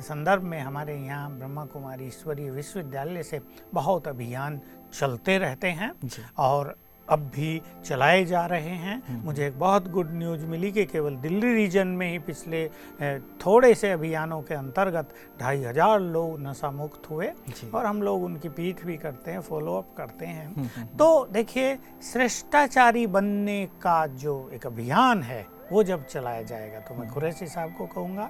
संदर्भ 0.00 0.42
में 0.42 0.58
हमारे 0.60 0.96
यहाँ 0.96 1.30
ब्रह्मा 1.38 1.64
कुमारी 1.66 2.06
ईश्वरीय 2.06 2.50
विश्वविद्यालय 2.50 3.22
से 3.22 3.40
बहुत 3.74 4.08
अभियान 4.08 4.60
चलते 4.94 5.38
रहते 5.38 5.68
हैं 5.68 5.92
और 6.38 6.74
अब 7.08 7.18
भी 7.34 7.60
चलाए 7.86 8.24
जा 8.24 8.44
रहे 8.46 8.74
हैं। 8.84 8.96
हम्म। 9.08 9.24
मुझे 9.24 9.46
एक 9.46 9.58
बहुत 9.58 9.88
गुड 9.90 10.08
न्यूज़ 10.12 10.44
मिली 10.46 10.70
कि 10.72 10.84
केवल 10.84 11.16
दिल्ली 11.16 11.52
रीजन 11.54 11.88
में 11.88 12.10
ही 12.10 12.18
पिछले 12.18 12.66
थोड़े 13.46 13.74
से 13.74 13.90
अभियानों 13.90 14.40
के 14.42 14.54
अंतर्गत 14.54 15.14
ढाई 15.40 15.62
हज़ार 15.64 16.00
लोग 16.00 16.40
नशा 16.40 16.70
मुक्त 16.70 17.10
हुए 17.10 17.30
और 17.74 17.86
हम 17.86 18.02
लोग 18.02 18.24
उनकी 18.24 18.48
पीठ 18.48 18.84
भी 18.84 18.96
करते 18.96 19.30
हैं 19.30 19.40
फॉलो 19.40 19.76
अप 19.76 19.94
करते 19.96 20.26
हैं। 20.26 20.46
हम्म, 20.46 20.66
हम्म, 20.76 20.86
तो 20.96 21.26
देखिए 21.32 21.76
श्रेष्ठाचारी 22.12 23.06
बनने 23.06 23.64
का 23.82 24.06
जो 24.06 24.50
एक 24.54 24.66
अभियान 24.66 25.22
है 25.22 25.46
वो 25.72 25.82
जब 25.82 26.04
चलाया 26.06 26.42
जाएगा 26.42 26.80
तो 26.80 26.94
मैं 26.94 27.08
कुरैशी 27.10 27.46
साहब 27.46 27.74
को 27.78 27.86
कहूँगा 27.86 28.24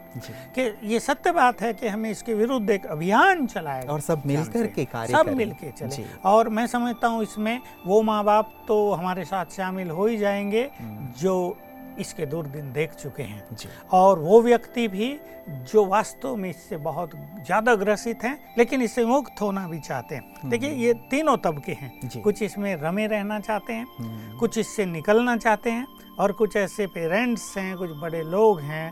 कि 0.55 0.63
ये 0.85 1.01
सत्य 1.01 1.33
बात 1.33 1.61
है 1.63 1.73
कि 1.75 1.89
हमें 1.89 2.11
इसके 2.11 2.35
विरुद्ध 2.35 2.71
एक 2.71 2.87
अभियान 2.87 3.47
चलाएगा 3.47 3.93
और 3.93 4.01
सब 4.01 4.23
मिलकर 4.27 4.67
के 4.67 4.85
कार्य 4.85 5.13
सब 5.13 5.29
मिलकर 5.37 5.71
चले। 5.71 6.05
और 6.25 6.49
मैं 6.49 6.67
समझता 6.67 7.09
हूँ 7.09 7.23
इसमें 7.23 7.61
वो 7.87 8.01
माँ 8.03 8.23
बाप 8.25 8.53
तो 8.69 8.91
हमारे 8.93 9.25
साथ 9.25 9.57
शामिल 9.57 9.91
हो 9.91 10.07
ही 10.07 10.17
जाएँगे 10.19 10.71
हम्म। 10.79 11.13
जो 11.21 11.57
इसके 11.99 12.27
दूर 12.27 12.47
दिन 12.47 12.73
देख 12.73 12.95
चुके 12.95 13.23
हैं। 13.23 13.57
और 13.93 14.19
वो 14.19 14.41
व्यक्ति 14.43 14.87
भी 14.89 15.09
जो 15.49 15.85
वास्तव 15.87 16.37
में 16.37 16.49
इससे 16.51 16.77
बहुत 16.79 17.11
ज़्यादा 17.47 17.75
ग्रसित 17.75 18.25
हैं 18.25 18.39
लेकिन 18.59 18.83
इससे 18.83 19.05
मुक्त 19.05 19.41
होना 19.41 19.67
भी 19.69 19.79
चाहते 19.81 20.15
हैं। 20.15 20.23
हम्म। 20.35 20.51
देखिए 20.51 20.71
ये 20.77 20.93
तीनों 21.11 21.37
तबके 21.37 21.73
हैं। 21.73 22.21
कुछ 22.23 22.43
इसमें 22.43 22.75
रमे 22.77 23.07
रहना 23.07 23.39
चाहते 23.41 23.73
हैं 23.73 23.87
हम्म। 23.99 24.39
कुछ 24.39 24.59
इससे 24.59 24.87
निकलना 24.87 25.37
चाहते 25.37 25.71
हैं 25.71 25.87
और 26.19 26.33
कुछ 26.33 26.57
ऐसे 26.57 26.87
पेरेंट्स 26.87 27.57
हैं 27.59 27.77
कुछ 27.77 27.91
बड़े 28.01 28.23
लोग 28.23 28.61
हैं 28.61 28.91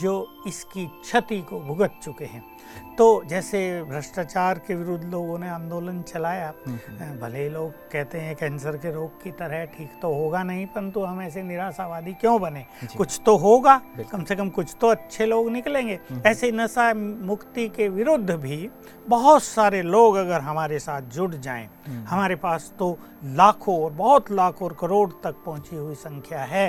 जो 0.00 0.14
इसकी 0.46 0.86
क्षति 1.02 1.40
को 1.40 1.60
भुगत 1.60 1.98
चुके 2.02 2.24
हैं। 2.24 2.44
तो 2.98 3.06
जैसे 3.28 3.60
भ्रष्टाचार 3.82 4.58
के 4.58 4.74
विरुद्ध 4.74 5.04
लोगों 5.04 5.38
ने 5.38 5.48
आंदोलन 5.48 6.00
चलाया। 6.02 6.50
भले 7.20 7.48
लोग 7.48 7.70
कहते 7.92 8.20
हैं 8.20 8.34
कैंसर 8.36 8.76
के 8.76 8.92
रोग 8.92 9.22
की 9.22 9.30
तरह 9.32 9.64
ठीक 9.74 9.98
तो 10.02 10.12
होगा 10.14 10.42
नहीं 10.42 10.66
परंतु 10.66 11.02
हम 11.02 11.20
ऐसे 11.22 11.42
निराशावादी 11.42 12.12
क्यों 12.12 12.40
बने? 12.40 12.64
कुछ 12.96 13.20
तो 13.26 13.36
होगा 13.36 13.76
कम 14.12 14.24
से 14.24 14.36
कम 14.36 14.48
कुछ 14.50 14.74
तो 14.80 14.88
अच्छे 14.88 15.26
लोग 15.26 15.50
निकलेंगे। 15.50 15.98
ऐसे 16.26 16.50
नशा 16.52 16.92
मुक्ति 16.94 17.68
के 17.68 17.88
विरुद्ध 17.88 18.30
भी 18.32 18.68
बहुत 19.08 19.42
सारे 19.42 19.82
लोग 19.82 20.16
अगर 20.16 20.40
हमारे 20.40 20.78
साथ 20.78 21.10
जुड़ 21.14 21.34
जाएँ 21.34 21.68
हमारे 22.08 22.36
पास 22.36 22.72
तो 22.78 22.96
लाखों 23.24 23.82
और 23.84 23.92
बहुत 23.92 24.30
लाखों 24.32 24.68
और 24.68 24.76
करोड़ 24.80 25.08
तक 25.24 25.42
पहुँची 25.46 25.76
हुई 25.76 25.94
संख्या 25.96 26.42
है। 26.44 26.61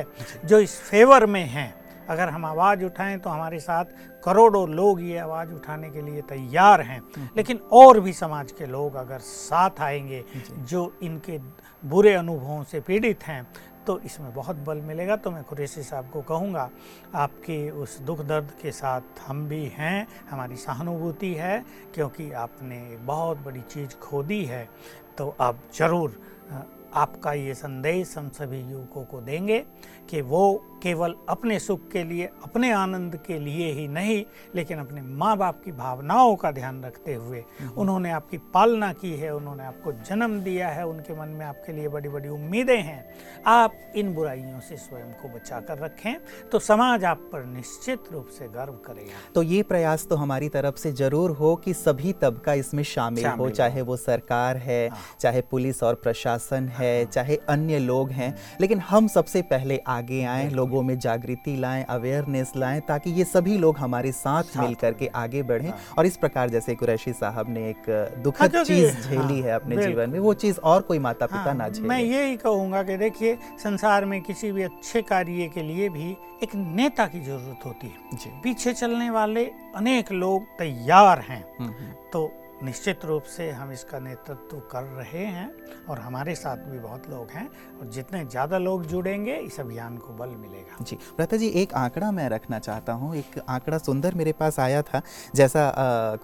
जो 0.45 0.59
इस 0.59 0.79
फेवर 0.81 1.25
में 1.25 1.45
हैं। 1.45 1.73
अगर 2.09 2.29
हम 2.29 2.45
आवाज़ 2.45 2.83
उठाएँ 2.85 3.17
तो 3.17 3.29
हमारे 3.29 3.59
साथ 3.59 3.85
करोड़ों 4.23 4.67
लोग 4.69 5.01
ये 5.01 5.17
आवाज़ 5.17 5.51
उठाने 5.53 5.89
के 5.89 6.01
लिए 6.01 6.21
तैयार 6.21 6.81
हैं। 6.81 6.99
हम्म। 7.15 7.27
लेकिन 7.37 7.59
और 7.73 7.99
भी 7.99 8.13
समाज 8.13 8.51
के 8.51 8.65
लोग 8.65 8.95
अगर 8.95 9.19
साथ 9.19 9.81
आएँगे 9.81 10.23
जो 10.61 10.91
इनके 11.03 11.37
बुरे 11.83 12.13
अनुभवों 12.13 12.63
से 12.63 12.79
पीड़ित 12.79 13.23
हैं 13.23 13.45
तो 13.87 13.99
इसमें 13.99 14.33
बहुत 14.33 14.55
बल 14.65 14.77
मिलेगा। 14.81 15.15
तो 15.15 15.31
मैं 15.31 15.43
कुरेशी 15.43 15.83
साहब 15.83 16.09
को 16.11 16.21
कहूँगा 16.21 16.69
आपके 17.15 17.69
उस 17.71 17.97
दुख 18.01 18.19
दर्द 18.25 18.51
के 18.61 18.71
साथ 18.71 19.27
हम 19.27 19.47
भी 19.47 19.65
हैं 19.75 20.07
हमारी 20.29 20.55
सहानुभूति 20.55 21.33
है 21.33 21.63
क्योंकि 21.95 22.31
आपने 22.43 22.79
बहुत 23.05 23.43
बड़ी 23.45 23.61
चीज़ 23.71 23.95
खो 23.99 24.23
दी 24.23 24.43
है 24.45 24.67
तो 25.17 25.35
आप 25.41 25.59
ज़रूर 25.77 26.21
आपका 26.93 27.33
ये 27.33 27.53
संदेश 27.53 28.17
हम 28.17 28.29
सभी 28.29 28.59
युवकों 28.61 29.03
को 29.03 29.21
देंगे। 29.21 29.65
कि 30.09 30.21
वो 30.23 30.43
केवल 30.83 31.13
अपने 31.29 31.57
सुख 31.59 31.87
के 31.91 32.03
लिए 32.03 32.25
अपने 32.43 32.71
आनंद 32.71 33.15
के 33.27 33.37
लिए 33.39 33.71
ही 33.71 33.87
नहीं 33.87 34.23
लेकिन 34.55 34.79
अपने 34.79 35.01
माँ 35.01 35.35
बाप 35.37 35.61
की 35.65 35.71
भावनाओं 35.71 36.35
का 36.35 36.51
ध्यान 36.51 36.83
रखते 36.83 37.13
हुए 37.13 37.43
हम्म। 37.59 37.81
उन्होंने 37.81 38.11
आपकी 38.11 38.37
पालना 38.53 38.91
की 38.93 39.11
है 39.11 39.33
उन्होंने 39.35 39.63
आपको 39.63 39.91
जन्म 40.01 40.39
दिया 40.39 40.69
है 40.69 40.85
उनके 40.87 41.13
मन 41.13 41.29
में 41.29 41.45
आपके 41.45 41.73
लिए 41.73 41.87
बड़ी 41.87 42.09
बड़ी 42.09 42.29
उम्मीदें 42.29 42.77
हैं 42.79 43.03
आप 43.47 43.77
इन 43.95 44.13
बुराइयों 44.13 44.59
से 44.59 44.77
स्वयं 44.77 45.13
को 45.13 45.29
बचा 45.29 45.59
कर 45.59 45.77
रखें 45.77 46.13
तो 46.51 46.59
समाज 46.61 47.05
आप 47.05 47.29
पर 47.33 47.45
निश्चित 47.45 48.11
रूप 48.11 48.27
से 48.29 48.47
गर्व 48.49 48.73
करेगा 48.85 49.21
तो 49.35 49.43
ये 49.43 49.61
प्रयास 49.63 50.05
तो 50.07 50.15
हमारी 50.15 50.49
तरफ़ 50.49 50.75
से 50.77 50.91
ज़रूर 50.93 51.31
हो 51.33 51.55
कि 51.55 51.73
सभी 51.75 52.13
तबका 52.21 52.53
इसमें 52.55 52.83
शामिल 52.85 53.25
हो 53.35 53.49
चाहे 53.51 53.81
वो 53.83 53.97
सरकार 53.99 54.57
है 54.59 54.87
हाँ। 54.89 54.99
चाहे 55.19 55.41
पुलिस 55.49 55.81
और 55.83 55.95
प्रशासन 56.03 56.67
है 56.71 56.95
हाँ। 56.95 57.11
चाहे 57.11 57.39
अन्य 57.49 57.79
लोग 57.81 58.11
हैं 58.11 58.33
लेकिन 58.61 58.79
हम 58.83 59.07
सबसे 59.09 59.41
पहले 59.47 59.77
आगे 59.93 60.23
आए 60.25 60.49
लोगों 60.49 60.81
में 60.83 60.97
जागृति 60.99 61.55
लाएँ 61.55 61.83
अवेयरनेस 61.89 62.51
लाएँ 62.57 62.81
ताकि 62.87 63.09
ये 63.11 63.23
सभी 63.23 63.57
लोग 63.57 63.77
हमारे 63.77 64.11
साथ 64.11 64.57
मिल 64.57 64.75
करके 64.75 65.07
आगे 65.15 65.43
बढ़ें। 65.43 65.69
हाँ। 65.69 65.79
और 65.97 66.05
इस 66.05 66.17
प्रकार 66.17 66.49
जैसे 66.49 66.75
कुरैशी 66.75 67.13
साहब 67.13 67.49
ने 67.49 67.69
एक 67.69 67.89
दुखद 68.23 68.61
चीज़ 68.63 69.01
झेली 69.09 69.39
हाँ, 69.39 69.47
है 69.47 69.51
अपने 69.51 69.77
जीवन 69.77 70.09
में 70.09 70.19
वो 70.19 70.33
चीज़ 70.33 70.59
और 70.63 70.81
कोई 70.81 70.99
माता 70.99 71.25
पिता 71.25 71.41
हाँ, 71.41 71.53
ना 71.53 71.69
झेले। 71.69 71.87
मैं 71.87 71.99
यही 71.99 72.35
कहूँगा 72.37 72.83
कि 72.83 72.97
देखिए 72.97 73.37
संसार 73.63 74.05
में 74.05 74.21
किसी 74.21 74.51
भी 74.51 74.63
अच्छे 74.63 75.01
कार्य 75.01 75.49
के 75.53 75.63
लिए 75.63 75.89
भी 75.89 76.09
एक 76.43 76.55
नेता 76.55 77.05
की 77.07 77.19
ज़रूरत 77.21 77.65
होती 77.65 77.87
है। 77.87 78.39
पीछे 78.41 78.73
चलने 78.73 79.09
वाले 79.09 79.45
अनेक 79.75 80.11
लोग 80.11 80.45
तैयार 80.59 81.19
हैं। 81.19 81.43
हम्म, 81.59 81.69
हम्म। 81.69 81.91
तो 82.13 82.25
निश्चित 82.63 83.03
रूप 83.05 83.23
से 83.27 83.49
हम 83.51 83.71
इसका 83.71 83.99
नेतृत्व 83.99 84.57
कर 84.71 84.83
रहे 84.97 85.25
हैं 85.27 85.49
और 85.89 85.99
हमारे 85.99 86.35
साथ 86.35 86.57
भी 86.65 86.77
बहुत 86.79 87.09
लोग 87.09 87.31
हैं 87.31 87.45
और 87.79 87.89
जितने 87.89 88.23
ज़्यादा 88.25 88.57
लोग 88.57 88.85
जुड़ेंगे 88.87 89.35
इस 89.37 89.59
अभियान 89.59 89.97
को 89.97 90.13
बल 90.13 90.29
मिलेगा। 90.29 90.83
जी 90.83 90.97
प्रता 91.17 91.37
जी 91.37 91.47
एक 91.61 91.73
आंकड़ा 91.73 92.11
मैं 92.11 92.27
रखना 92.29 92.59
चाहता 92.59 92.93
हूँ। 92.93 93.15
एक 93.15 93.39
आंकड़ा 93.49 93.77
सुंदर 93.77 94.15
मेरे 94.15 94.31
पास 94.31 94.59
आया 94.59 94.81
था। 94.81 95.01
जैसा 95.35 95.71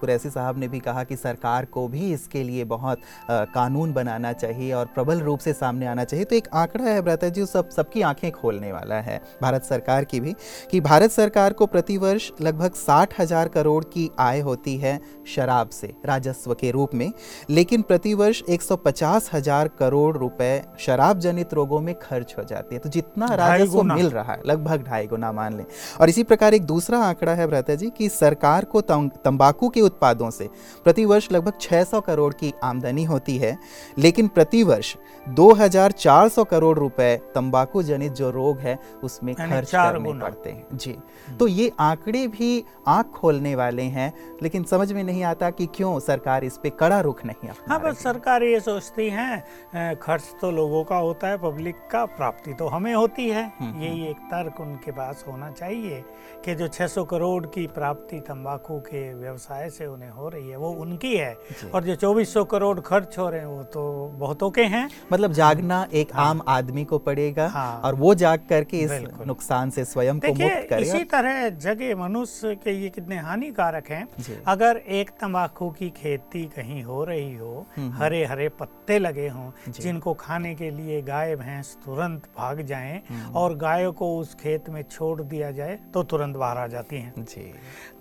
कुरैसी 0.00 0.30
साहब 0.30 0.58
ने 0.58 0.68
भी 0.68 0.80
कहा 0.80 1.04
कि 1.04 1.16
सरकार 1.16 1.64
को 1.66 1.86
भी 1.88 2.12
इसके 2.12 2.42
लिए 2.42 2.64
बहुत 2.66 2.98
अ, 2.98 3.44
कानून 3.46 3.92
बनाना 3.92 4.32
चाहिए 4.32 4.72
और 4.72 4.86
प्रबल 4.94 5.20
रूप 5.20 5.38
से 5.38 5.52
सामने 5.52 5.86
आना 5.86 6.04
चाहिए। 6.04 6.24
तो 6.24 6.36
एक 6.36 6.48
आंकड़ा 6.54 6.84
है 6.84 7.02
भ्राता 7.02 7.28
जी 7.28 7.46
सब 7.46 7.68
सबकी 7.70 8.02
आँखें 8.02 8.30
खोलने 8.32 8.72
वाला 8.72 9.00
है 9.00 9.20
भारत 9.42 9.64
सरकार 9.64 10.04
की 10.04 10.20
भी 10.20 10.34
कि 10.70 10.80
भारत 10.80 11.10
सरकार 11.10 11.52
को 11.52 11.66
प्रतिवर्ष 11.68 12.30
लगभग 12.40 12.74
साठ 12.76 13.20
हज़ार 13.20 13.48
करोड़ 13.50 13.84
की 13.86 14.10
आय 14.20 14.40
होती 14.40 14.76
है 14.78 14.98
शराब 15.26 15.68
से 15.70 15.94
राजस्व 16.30 16.54
के 16.54 16.70
रूप 16.70 16.94
में 16.94 17.12
लेकिन 17.50 17.82
प्रतिवर्ष 17.82 18.42
150 18.50 19.30
हज़ार 19.32 19.68
करोड़ 19.78 20.16
रुपए 20.16 20.62
शराब 20.78 21.18
जनित 21.20 21.54
रोगों 21.54 21.80
में 21.80 21.94
खर्च 22.00 22.34
हो 22.38 22.44
जाती 22.44 22.74
है। 22.74 22.80
तो 22.80 22.88
जितना 22.88 23.26
राजस्व 23.34 23.82
मिल 23.84 24.08
रहा 24.10 24.32
है 24.32 24.42
लगभग 24.46 24.84
ढाई 24.84 25.06
गुना 25.06 25.32
मान 25.32 25.56
लें। 25.56 25.64
और 26.00 26.08
इसी 26.08 26.22
प्रकार 26.24 26.54
एक 26.54 26.66
दूसरा 26.66 26.98
आंकड़ा 27.00 27.34
है 27.34 27.46
भ्राता 27.46 27.74
जी 27.74 27.90
कि 27.90 28.08
सरकार 28.08 28.64
को 28.64 28.80
तंबाकू 28.80 29.68
के 29.68 29.80
उत्पादों 29.80 30.30
से 30.30 30.48
प्रतिवर्ष 30.84 31.28
लगभग 31.32 31.58
600 31.60 32.00
करोड़ 32.00 32.32
की 32.34 32.52
आमदनी 32.64 33.04
होती 33.04 33.36
है 33.38 33.56
लेकिन 33.98 34.28
प्रतिवर्ष 34.30 34.94
2400 35.26 36.44
करोड़ 36.44 36.78
रुपए 36.78 37.16
तंबाकू 37.34 37.82
जनित 37.82 38.12
जो 38.12 38.30
रोग 38.30 38.58
है 38.58 38.78
उसमें 39.04 39.34
खर्च 39.36 39.70
करने 39.70 40.12
पड़ते 40.20 40.50
हैं। 40.50 40.66
जी। 40.74 40.96
तो 41.40 41.46
ये 41.48 41.70
आंकड़े 41.80 42.26
भी 42.28 42.64
आँख 42.88 43.06
खोलने 43.10 43.54
वाले 43.54 43.82
हैं 43.90 44.12
लेकिन 44.42 44.64
समझ 44.64 44.92
में 44.92 45.02
नहीं 45.04 45.22
आता 45.24 45.50
कि 45.50 45.66
क्यों? 45.74 45.98
सरकार 46.10 46.44
इस 46.44 46.58
पे 46.62 46.70
कड़ा 46.80 47.00
रुख 47.00 47.24
नहीं 47.24 47.48
अपना 47.48 47.74
हाँ 47.74 47.80
बस 47.82 48.02
सरकार 48.02 48.42
ये 48.42 48.60
सोचती 48.62 49.08
है 49.10 49.96
खर्च 50.02 50.34
तो 50.40 50.50
लोगों 50.52 50.84
का 50.84 50.96
होता 50.98 51.28
है 51.28 51.38
पब्लिक 51.40 51.76
का 51.92 52.04
प्राप्ति 52.12 52.54
तो 52.54 52.68
हमें 52.68 52.92
होती 52.94 53.28
है। 53.28 53.44
यही 53.62 54.06
एक 54.08 54.16
तर्क 54.30 54.60
उनके 54.60 54.92
पास 54.92 55.24
होना 55.28 55.50
चाहिए 55.52 56.02
कि 56.44 56.54
जो 56.54 56.68
600 56.68 57.04
करोड़ 57.06 57.46
की 57.46 57.66
प्राप्ति 57.70 58.18
तंबाकू 58.20 58.78
के 58.80 59.02
व्यवसाय 59.14 59.68
से 59.70 59.86
उन्हें 59.86 60.10
हो 60.10 60.28
रही 60.28 60.48
है 60.48 60.56
वो 60.56 60.70
उनकी 60.82 61.14
है। 61.16 61.32
और 61.74 61.84
जो 61.84 61.94
2400 61.96 62.44
करोड़ 62.50 62.80
खर्च 62.80 63.18
हो 63.18 63.28
रहे 63.28 63.40
हैं 63.40 63.46
वो 63.46 63.62
तो 63.74 63.82
बहुतों 64.18 64.50
के 64.50 64.62
हैं। 64.64 64.88
मतलब 65.12 65.32
जागना 65.32 65.86
एक 65.94 66.12
आम 66.20 66.42
आदमी 66.48 66.84
को 66.84 66.98
पड़ेगा 67.00 67.48
हाँ। 67.48 67.80
और 67.84 67.94
वो 67.94 68.14
जाग 68.16 68.46
करके 68.48 68.78
इस 68.78 68.90
नुकसान 69.26 69.70
से 69.70 69.84
स्वयं 69.86 70.20
को 70.20 70.28
मुक्त 70.28 70.66
करे 70.70 70.82
इसी 70.82 71.04
तरह 71.06 71.48
जगह 71.60 71.94
मनुष्य 71.98 72.54
के 72.64 72.72
ये 72.72 72.88
कितने 72.90 73.18
हानिकारक 73.20 73.90
हैं। 73.90 74.06
अगर 74.48 74.82
एक 74.90 75.10
तंबाकू 75.20 75.70
की 75.70 75.88
खेती 76.00 76.44
कहीं 76.46 76.82
हो 76.82 77.02
रही 77.04 77.34
हो 77.36 77.66
हरे 77.94 78.24
हरे 78.24 78.48
पत्ते 78.48 78.98
लगे 78.98 79.28
हों 79.28 79.72
जिनको 79.72 80.14
खाने 80.14 80.54
के 80.54 80.70
लिए 80.70 81.00
गाय 81.02 81.34
भैंस 81.36 81.76
तुरंत 81.84 82.28
भाग 82.38 82.60
जाएँ 82.62 83.00
और 83.34 83.56
गायों 83.56 83.92
को 83.92 84.16
उस 84.18 84.34
खेत 84.34 84.68
में 84.70 84.82
छोड़ 84.82 85.20
दिया 85.22 85.50
जाए 85.50 85.78
तो 85.94 86.02
तुरंत 86.02 86.36
बाहर 86.36 86.58
आ 86.58 86.66
जाती 86.66 86.96
हैं। 86.96 87.24
जी। 87.24 87.52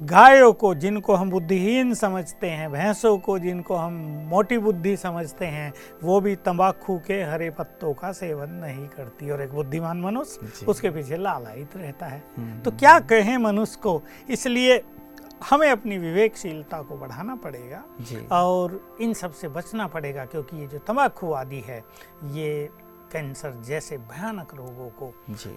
गायों 0.01 0.51
को 0.53 0.73
जिनको 0.75 1.15
हम 1.15 1.29
बुद्धिहीन 1.29 1.93
समझते 1.93 2.49
हैं 2.49 2.71
भैंसों 2.71 3.17
को 3.17 3.37
जिनको 3.39 3.75
हम 3.75 3.93
मोटी 4.29 4.57
बुद्धि 4.57 4.95
समझते 4.97 5.45
हैं 5.45 5.71
वो 6.03 6.19
भी 6.21 6.35
तंबाकू 6.45 6.97
के 7.07 7.21
हरे 7.23 7.49
पत्तों 7.49 7.93
का 7.93 8.11
सेवन 8.11 8.53
नहीं 8.55 8.87
करती 8.87 9.29
और 9.29 9.41
एक 9.41 9.53
बुद्धिमान 9.53 10.01
मनुष्य 10.01 10.65
उसके 10.65 10.89
पीछे 10.89 11.17
लालायित 11.17 11.75
रहता 11.77 12.05
है। 12.05 12.21
तो 12.63 12.71
क्या 12.71 12.99
कहें 12.99 13.37
मनुष्य 13.37 13.79
को? 13.83 14.01
इसलिए 14.29 14.77
हमें 15.43 15.69
अपनी 15.69 15.97
विवेकशीलता 15.97 16.81
को 16.81 16.95
बढ़ाना 16.97 17.35
पड़ेगा 17.43 17.83
और 18.35 18.79
इन 19.01 19.13
सबसे 19.13 19.47
बचना 19.47 19.87
पड़ेगा 19.87 20.25
क्योंकि 20.25 20.57
ये 20.57 20.67
जो 20.67 20.79
तम्बाकू 20.87 21.31
आदि 21.33 21.59
है 21.67 21.83
ये 22.33 22.69
कैंसर 23.11 23.53
जैसे 23.65 23.97
भयानक 24.09 24.53
रोगों 24.55 24.89
को 24.99 25.13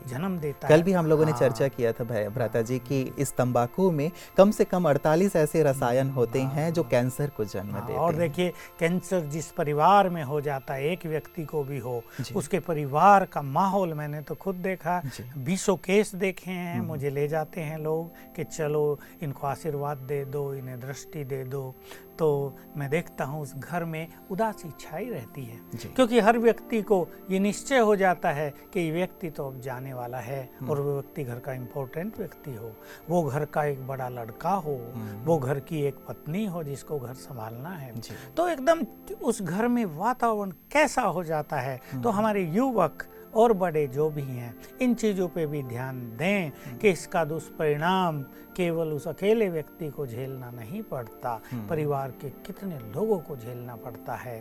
जन्म 0.09 0.39
देता 0.39 0.67
है। 0.67 0.75
कल 0.75 0.83
भी 0.83 0.93
हम 0.93 1.07
लोगों 1.07 1.25
ने 1.25 1.31
हाँ। 1.31 1.41
चर्चा 1.41 1.69
किया 1.69 1.93
था 1.93 2.05
भाई 2.05 2.29
भ्राता 2.29 2.63
जी 2.63 2.79
कि 2.79 3.01
इस 3.19 3.33
तंबाकू 3.37 3.91
में 3.91 4.11
कम 4.37 4.51
से 4.51 4.65
कम 4.65 4.89
48 4.89 5.37
ऐसे 5.37 5.63
रसायन 5.63 6.11
होते 6.11 6.41
हैं। 6.41 6.73
जो 6.73 6.83
कैंसर 6.83 7.31
को 7.37 7.45
जन्म 7.45 7.73
हाँ, 7.73 7.87
देते 7.87 7.99
और 7.99 8.13
हैं। 8.13 8.21
देखिए 8.21 8.53
कैंसर 8.79 9.21
जिस 9.27 9.51
परिवार 9.53 10.09
में 10.09 10.23
हो 10.23 10.41
जाता 10.41 10.75
है 10.75 10.91
एक 10.93 11.07
व्यक्ति 11.07 11.45
को 11.45 11.63
भी 11.65 11.79
हो 11.79 12.03
उसके 12.37 12.61
परिवार 12.61 13.25
का 13.25 13.43
माहौल 13.43 13.95
मैंने 13.95 14.21
तो 14.21 14.35
खुद 14.35 14.55
देखा। 14.63 15.01
बीसों 15.39 15.77
केस 15.77 16.15
देखे 16.15 16.51
हैं 16.51 16.81
मुझे 16.81 17.11
ले 17.11 17.27
जाते 17.29 17.61
हैं 17.61 17.79
लोग 17.79 18.35
कि 18.37 18.45
चलो 18.45 18.99
इनको 19.23 19.47
आशीर्वाद 19.47 19.99
दे 19.99 20.25
दो 20.25 20.53
इन्हें 20.55 20.81
दृष्टि 20.81 21.25
दे 21.25 21.43
दो। 21.45 21.75
तो 22.19 22.29
मैं 22.77 22.89
देखता 22.91 23.25
हूँ 23.25 23.41
उस 23.43 23.55
घर 23.55 23.85
में 23.85 24.07
उदासी 24.31 24.71
छाई 24.81 25.09
रहती 25.11 25.45
है। 25.45 25.59
क्योंकि 25.87 26.21
हर 26.21 26.39
व्यक्ति 26.39 26.81
को 26.83 27.07
ये 27.31 27.39
निश्चय 27.39 27.79
हो 27.79 27.97
जाता 27.97 28.31
है 28.31 28.49
कि 28.73 28.81
ये 28.81 28.91
व्यक्ति 28.91 29.31
तो 29.31 29.47
अब 29.47 29.61
जाने 29.61 29.95
वाला 29.95 30.19
है 30.19 30.43
और 30.71 30.81
वो 30.81 30.93
व्यक्ति 30.93 31.25
घर 31.25 31.39
का 31.39 31.53
इम्पोर्टेंट 31.53 32.19
व्यक्ति 32.19 32.55
हो। 32.55 32.73
वो 33.11 33.23
घर 33.23 33.45
का 33.45 33.65
एक 33.65 33.87
बड़ा 33.87 34.09
लड़का 34.09 34.53
हो 34.57 34.79
वो 35.25 35.39
घर 35.39 35.61
की 35.61 35.83
एक 35.83 36.05
पत्नी 36.09 36.45
हो 36.47 36.63
जिसको 36.65 36.99
घर 36.99 37.15
संभालना 37.15 37.71
है। 37.71 37.93
तो 38.37 38.49
एकदम 38.49 38.85
उस 39.23 39.43
घर 39.43 39.69
में 39.69 39.85
वातावरण 39.97 40.51
कैसा 40.73 41.03
हो 41.03 41.25
जाता 41.25 41.61
है 41.61 41.81
तो 42.03 42.11
हमारे 42.11 42.45
युवक 42.45 43.07
और 43.35 43.53
बड़े 43.53 43.87
जो 43.87 44.09
भी 44.11 44.23
हैं 44.23 44.55
इन 44.83 44.95
चीज़ों 44.95 45.29
पे 45.29 45.47
भी 45.47 45.63
ध्यान 45.63 46.01
दें 46.17 46.79
कि 46.79 46.91
इसका 46.91 47.25
दुष्परिणाम 47.25 48.21
केवल 48.57 48.93
उस 48.93 49.07
अकेले 49.09 49.49
व्यक्ति 49.49 49.89
को 49.89 50.07
झेलना 50.07 50.51
नहीं 50.51 50.83
पड़ता 50.83 51.41
परिवार 51.71 52.11
के 52.21 52.31
कितने 52.47 52.79
लोगों 52.95 53.19
को 53.19 53.37
झेलना 53.37 53.77
पड़ता 53.77 54.15
है। 54.15 54.37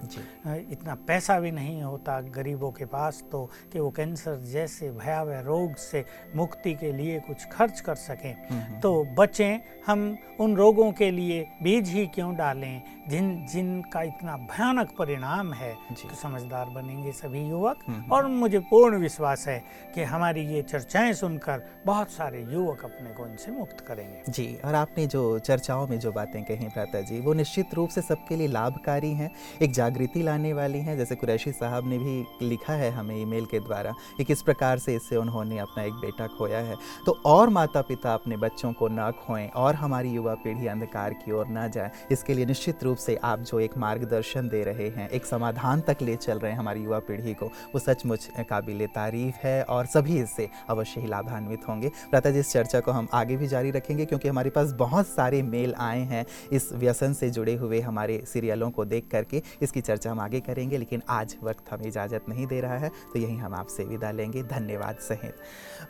इतना 0.72 0.96
पैसा 1.08 1.40
भी 1.40 1.52
नहीं 1.52 1.82
होता 1.82 2.20
गरीबों 2.32 2.72
के 2.72 2.86
पास 2.86 3.24
तो 3.32 3.50
कि 3.74 3.80
वो 3.80 3.90
कैंसर 3.90 4.40
जैसे 4.52 4.90
भयावह 4.92 5.40
रोग 5.42 5.76
से 5.76 6.04
मुक्ति 6.36 6.74
के 6.74 6.92
लिए 6.92 7.20
कुछ 7.20 7.46
खर्च 7.52 7.80
कर 7.80 7.96
सकें। 7.98 8.80
तो 8.82 8.92
बचें 9.18 9.60
हम 9.88 10.16
उन 10.40 10.56
रोगों 10.56 10.92
के 10.92 11.12
लिए 11.12 11.42
बीज 11.64 11.90
ही 11.90 12.06
क्यों 12.08 12.36
डालें? 12.36 12.82
जिन 13.10 13.46
जिनका 13.46 14.02
इतना 14.04 14.36
भयानक 14.52 14.96
परिणाम 15.00 15.54
है 15.54 15.74
तो 15.92 16.16
समझदार 16.16 16.66
बनेंगे 16.72 17.12
सभी 17.12 17.48
युवक। 17.50 17.86
और 18.12 18.28
मुझे 18.28 18.60
पूर्ण 18.70 18.98
विश्वास 18.98 19.48
है 19.48 19.60
कि 19.96 20.04
हमारी 20.04 20.46
ये 20.46 20.62
चर्चाएँ 20.64 21.14
सुनकर 21.14 21.64
बहुत 21.86 22.12
सारे 22.12 22.42
युवक 22.44 22.84
अपने 22.86 23.14
को 23.14 23.28
इनसे 23.28 23.52
मुक्त 23.52 23.86
करेंगे। 24.02 24.32
जी, 24.32 24.58
और 24.66 24.76
आपने 24.76 25.06
जो 25.08 25.40
चर्चाओं 25.40 25.88
में 25.88 26.00
जो 26.00 26.12
बातें 26.12 26.44
कही, 26.44 26.68
भ्राता 26.68 27.02
जी, 27.02 27.20
वो 27.20 27.34
निश्चित 27.34 27.74
रूप 27.74 27.90
से 27.90 28.02
सबके 28.02 28.36
लिए 28.36 28.48
लाभकारी 28.48 29.12
हैं, 29.12 29.30
एक 29.62 29.74
जागृति 29.74 30.24
लाने 30.24 30.54
वाली 30.54 30.80
हैं, 30.80 30.98
जैसे 30.98 31.16
कुरैशी 31.16 31.52
साहब 31.52 31.88
ने 31.90 31.98
भी 31.98 32.48
लिखा 32.48 32.74
है 32.74 32.92
हमें 32.92 33.16
ईमेल 33.16 33.46
के 33.46 33.60
द्वारा 33.60 33.94
कि 34.18 34.24
किस 34.24 34.42
प्रकार 34.42 34.80
से 34.80 34.96
इससे 34.96 35.16
उन्होंने 35.16 35.58
अपना 35.58 35.84
एक 35.84 35.94
बेटा 35.94 36.28
खोया 36.28 36.60
है। 36.60 36.76
तो 37.06 37.18
और 37.26 37.50
माता 37.50 37.82
पिता 37.82 38.14
अपने 38.14 38.38
बच्चों 38.38 38.74
को 38.74 38.88
न 38.88 39.12
खोएँ 39.22 39.48
और 39.56 39.76
हमारी 39.76 40.10
युवा 40.10 40.34
पीढ़ी 40.34 40.68
अंधकार 40.68 41.14
की 41.14 41.32
ओर 41.32 41.48
न 41.50 41.70
जाए, 41.70 41.92
इसके 42.12 42.34
लिए 42.34 42.46
निश्चित 42.46 42.84
रूप 42.84 42.98
से 42.98 43.16
आप 43.24 43.40
जो 43.40 43.60
एक 43.60 43.78
मार्गदर्शन 43.78 44.50
दे 44.50 44.64
रहे 44.64 44.90
हैं, 44.90 45.10
एक 45.10 45.26
समाधान 45.26 45.82
तक 45.82 45.98
ले 46.02 46.16
चल 46.16 46.40
रहे 46.40 46.52
हैं 46.52 46.60
हमारी 46.60 46.84
युवा 46.84 47.00
पीढ़ी 47.00 47.34
को, 47.34 47.46
वो 47.46 47.80
सचमुच 47.80 48.30
काबिल 48.50 48.86
तारीफ़ 48.88 49.36
है 49.44 49.62
और 49.64 49.86
सभी 49.86 50.20
इससे 50.22 50.50
अवश्य 50.70 51.02
ही 51.02 51.08
लाभान्वित 51.08 51.68
होंगे। 51.68 51.92
प्रातः 52.10 52.32
जी, 52.32 52.40
इस 52.40 52.52
चर्चा 52.52 52.80
को 52.80 52.92
हम 52.92 53.08
आगे 53.14 53.36
भी 53.38 53.48
जारी 53.48 53.72
रखेंगे 53.92 54.06
क्योंकि 54.06 54.28
हमारे 54.28 54.50
पास 54.50 54.72
बहुत 54.74 55.08
सारे 55.08 55.42
मेल 55.44 55.74
आए 55.78 56.02
हैं 56.02 56.26
इस 56.52 56.72
व्यसन 56.74 57.14
से 57.14 57.30
जुड़े 57.30 57.56
हुए 57.56 57.80
हमारे 57.82 58.22
सीरियलों 58.26 58.70
को 58.72 58.86
देख 58.86 59.08
करके। 59.12 59.42
इसकी 59.62 59.82
चर्चा 59.82 60.12
हम 60.12 60.20
आगे 60.20 60.40
करेंगे, 60.40 60.78
लेकिन 60.78 61.02
आज 61.10 61.36
वक्त 61.44 61.72
हमें 61.72 61.86
इजाज़त 61.88 62.30
नहीं 62.30 62.48
दे 62.48 62.62
रहा 62.62 62.78
है 62.78 62.90
तो 63.14 63.20
यहीं 63.20 63.38
हम 63.38 63.54
आपसे 63.56 63.84
विदा 63.84 64.12
लेंगे। 64.12 64.44
धन्यवाद 64.44 64.96
सहित। 65.02 65.36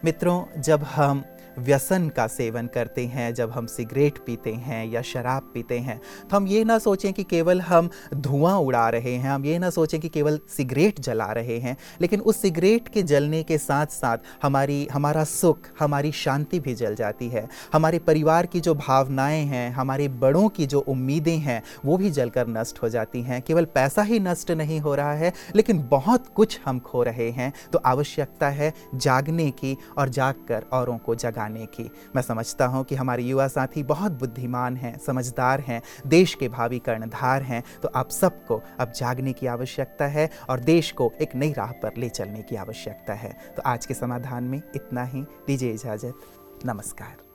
मित्रों, 0.06 0.62
जब 0.62 0.84
हम 0.86 1.24
व्यसन 1.60 2.10
का 2.10 2.28
सेवन 2.28 2.68
करते 2.68 3.06
हैं, 3.06 3.34
जब 3.34 3.52
हम 3.52 3.66
सिगरेट 3.66 4.18
पीते 4.18 4.54
हैं 4.54 4.86
या 4.86 5.02
शराब 5.02 5.52
पीते 5.54 5.80
हैं। 5.80 6.02
तो 6.32 6.38
हम 6.38 6.48
ये 6.48 6.64
ना 6.64 6.78
सोचें 6.80 7.14
कि 7.14 7.24
केवल 7.24 7.62
हम 7.62 7.90
धुआँ 8.14 8.58
उड़ा 8.58 8.90
रहे 8.90 9.16
हैं, 9.16 9.30
हम 9.30 9.46
ये 9.46 9.60
ना 9.60 9.70
सोचें 9.70 10.00
कि 10.00 10.10
केवल 10.10 10.40
सिगरेट 10.58 11.00
जला 11.00 11.26
रहे 11.26 11.58
हैं, 11.60 11.78
लेकिन 12.02 12.22
उस 12.22 12.42
सिगरेट 12.42 12.88
के 12.88 13.04
जलने 13.04 13.44
के 13.44 13.58
साथ 13.58 13.86
साथ 13.86 14.18
हमारी, 14.44 14.88
हमारा 14.92 15.24
सुख, 15.24 15.60
हमारी 15.80 16.12
शांति 16.12 16.60
भी 16.60 16.76
जल 16.76 16.96
जाती 16.96 17.28
है। 17.30 17.48
हमारे 17.74 18.00
परिवार 18.00 18.46
की 18.46 18.60
जो 18.60 18.76
भावनाएँ 18.76 19.46
हैं, 19.46 19.72
हमारे 19.72 20.08
बड़ों 20.08 20.50
की 20.50 20.66
जो 20.66 20.80
उम्मीदें 20.80 21.38
हैं, 21.38 21.64
वो 21.86 21.98
भी 21.98 22.12
जलकर 22.12 22.48
नष्ट 22.48 22.82
हो 22.84 22.90
जाती 22.90 23.22
हैं। 23.22 23.42
केवल 23.42 23.66
पैसा 23.66 24.02
ही 24.02 24.20
नष्ट 24.20 24.52
नहीं 24.52 24.80
हो 24.80 24.96
रहा 24.96 25.14
है, 25.14 25.34
लेकिन 25.56 25.88
बहुत 25.88 26.28
कुछ 26.28 26.60
हम 26.66 26.80
खो 26.80 27.04
रहे 27.04 27.30
हैं। 27.32 27.54
तो 27.74 27.80
आवश्यकता 27.86 28.50
है 28.50 28.74
जागने 28.96 29.52
की 29.52 29.78
और 29.98 30.10
जागकर 30.10 30.66
औरों 30.74 30.98
को 30.98 31.16
जगाने 31.42 31.66
की। 31.66 31.90
मैं 32.16 32.22
समझता 32.22 32.66
हूँ 32.66 32.84
कि 32.84 32.96
हमारे 32.96 33.24
युवा 33.24 33.48
साथी 33.48 33.84
बहुत 33.84 34.12
बुद्धिमान 34.12 34.78
हैं, 34.78 34.98
समझदार 34.98 35.60
हैं, 35.60 35.82
देश 36.08 36.34
के 36.36 36.50
भावी 36.50 36.80
कर्णधार 36.80 37.44
हैं 37.44 37.64
तो 37.84 37.90
आप 37.96 38.10
सबको 38.10 38.62
अब 38.80 38.92
जागने 38.92 39.34
की 39.34 39.48
आवश्यकता 39.48 40.08
है 40.08 40.30
और 40.50 40.60
देश 40.60 40.92
को 40.92 41.12
एक 41.22 41.36
नई 41.36 41.54
राह 41.54 41.72
पर 41.74 41.98
ले 41.98 42.10
चलने 42.10 42.42
की 42.42 42.56
आवश्यकता 42.56 43.14
है। 43.14 43.34
तो 43.58 43.62
आज 43.66 43.86
के 43.86 43.94
समाधान 43.94 44.44
में 44.44 44.62
इतना 44.76 45.04
ही। 45.04 45.22
दीजिए 45.48 45.74
इजाज़त। 45.74 46.66
नमस्कार। 46.66 47.31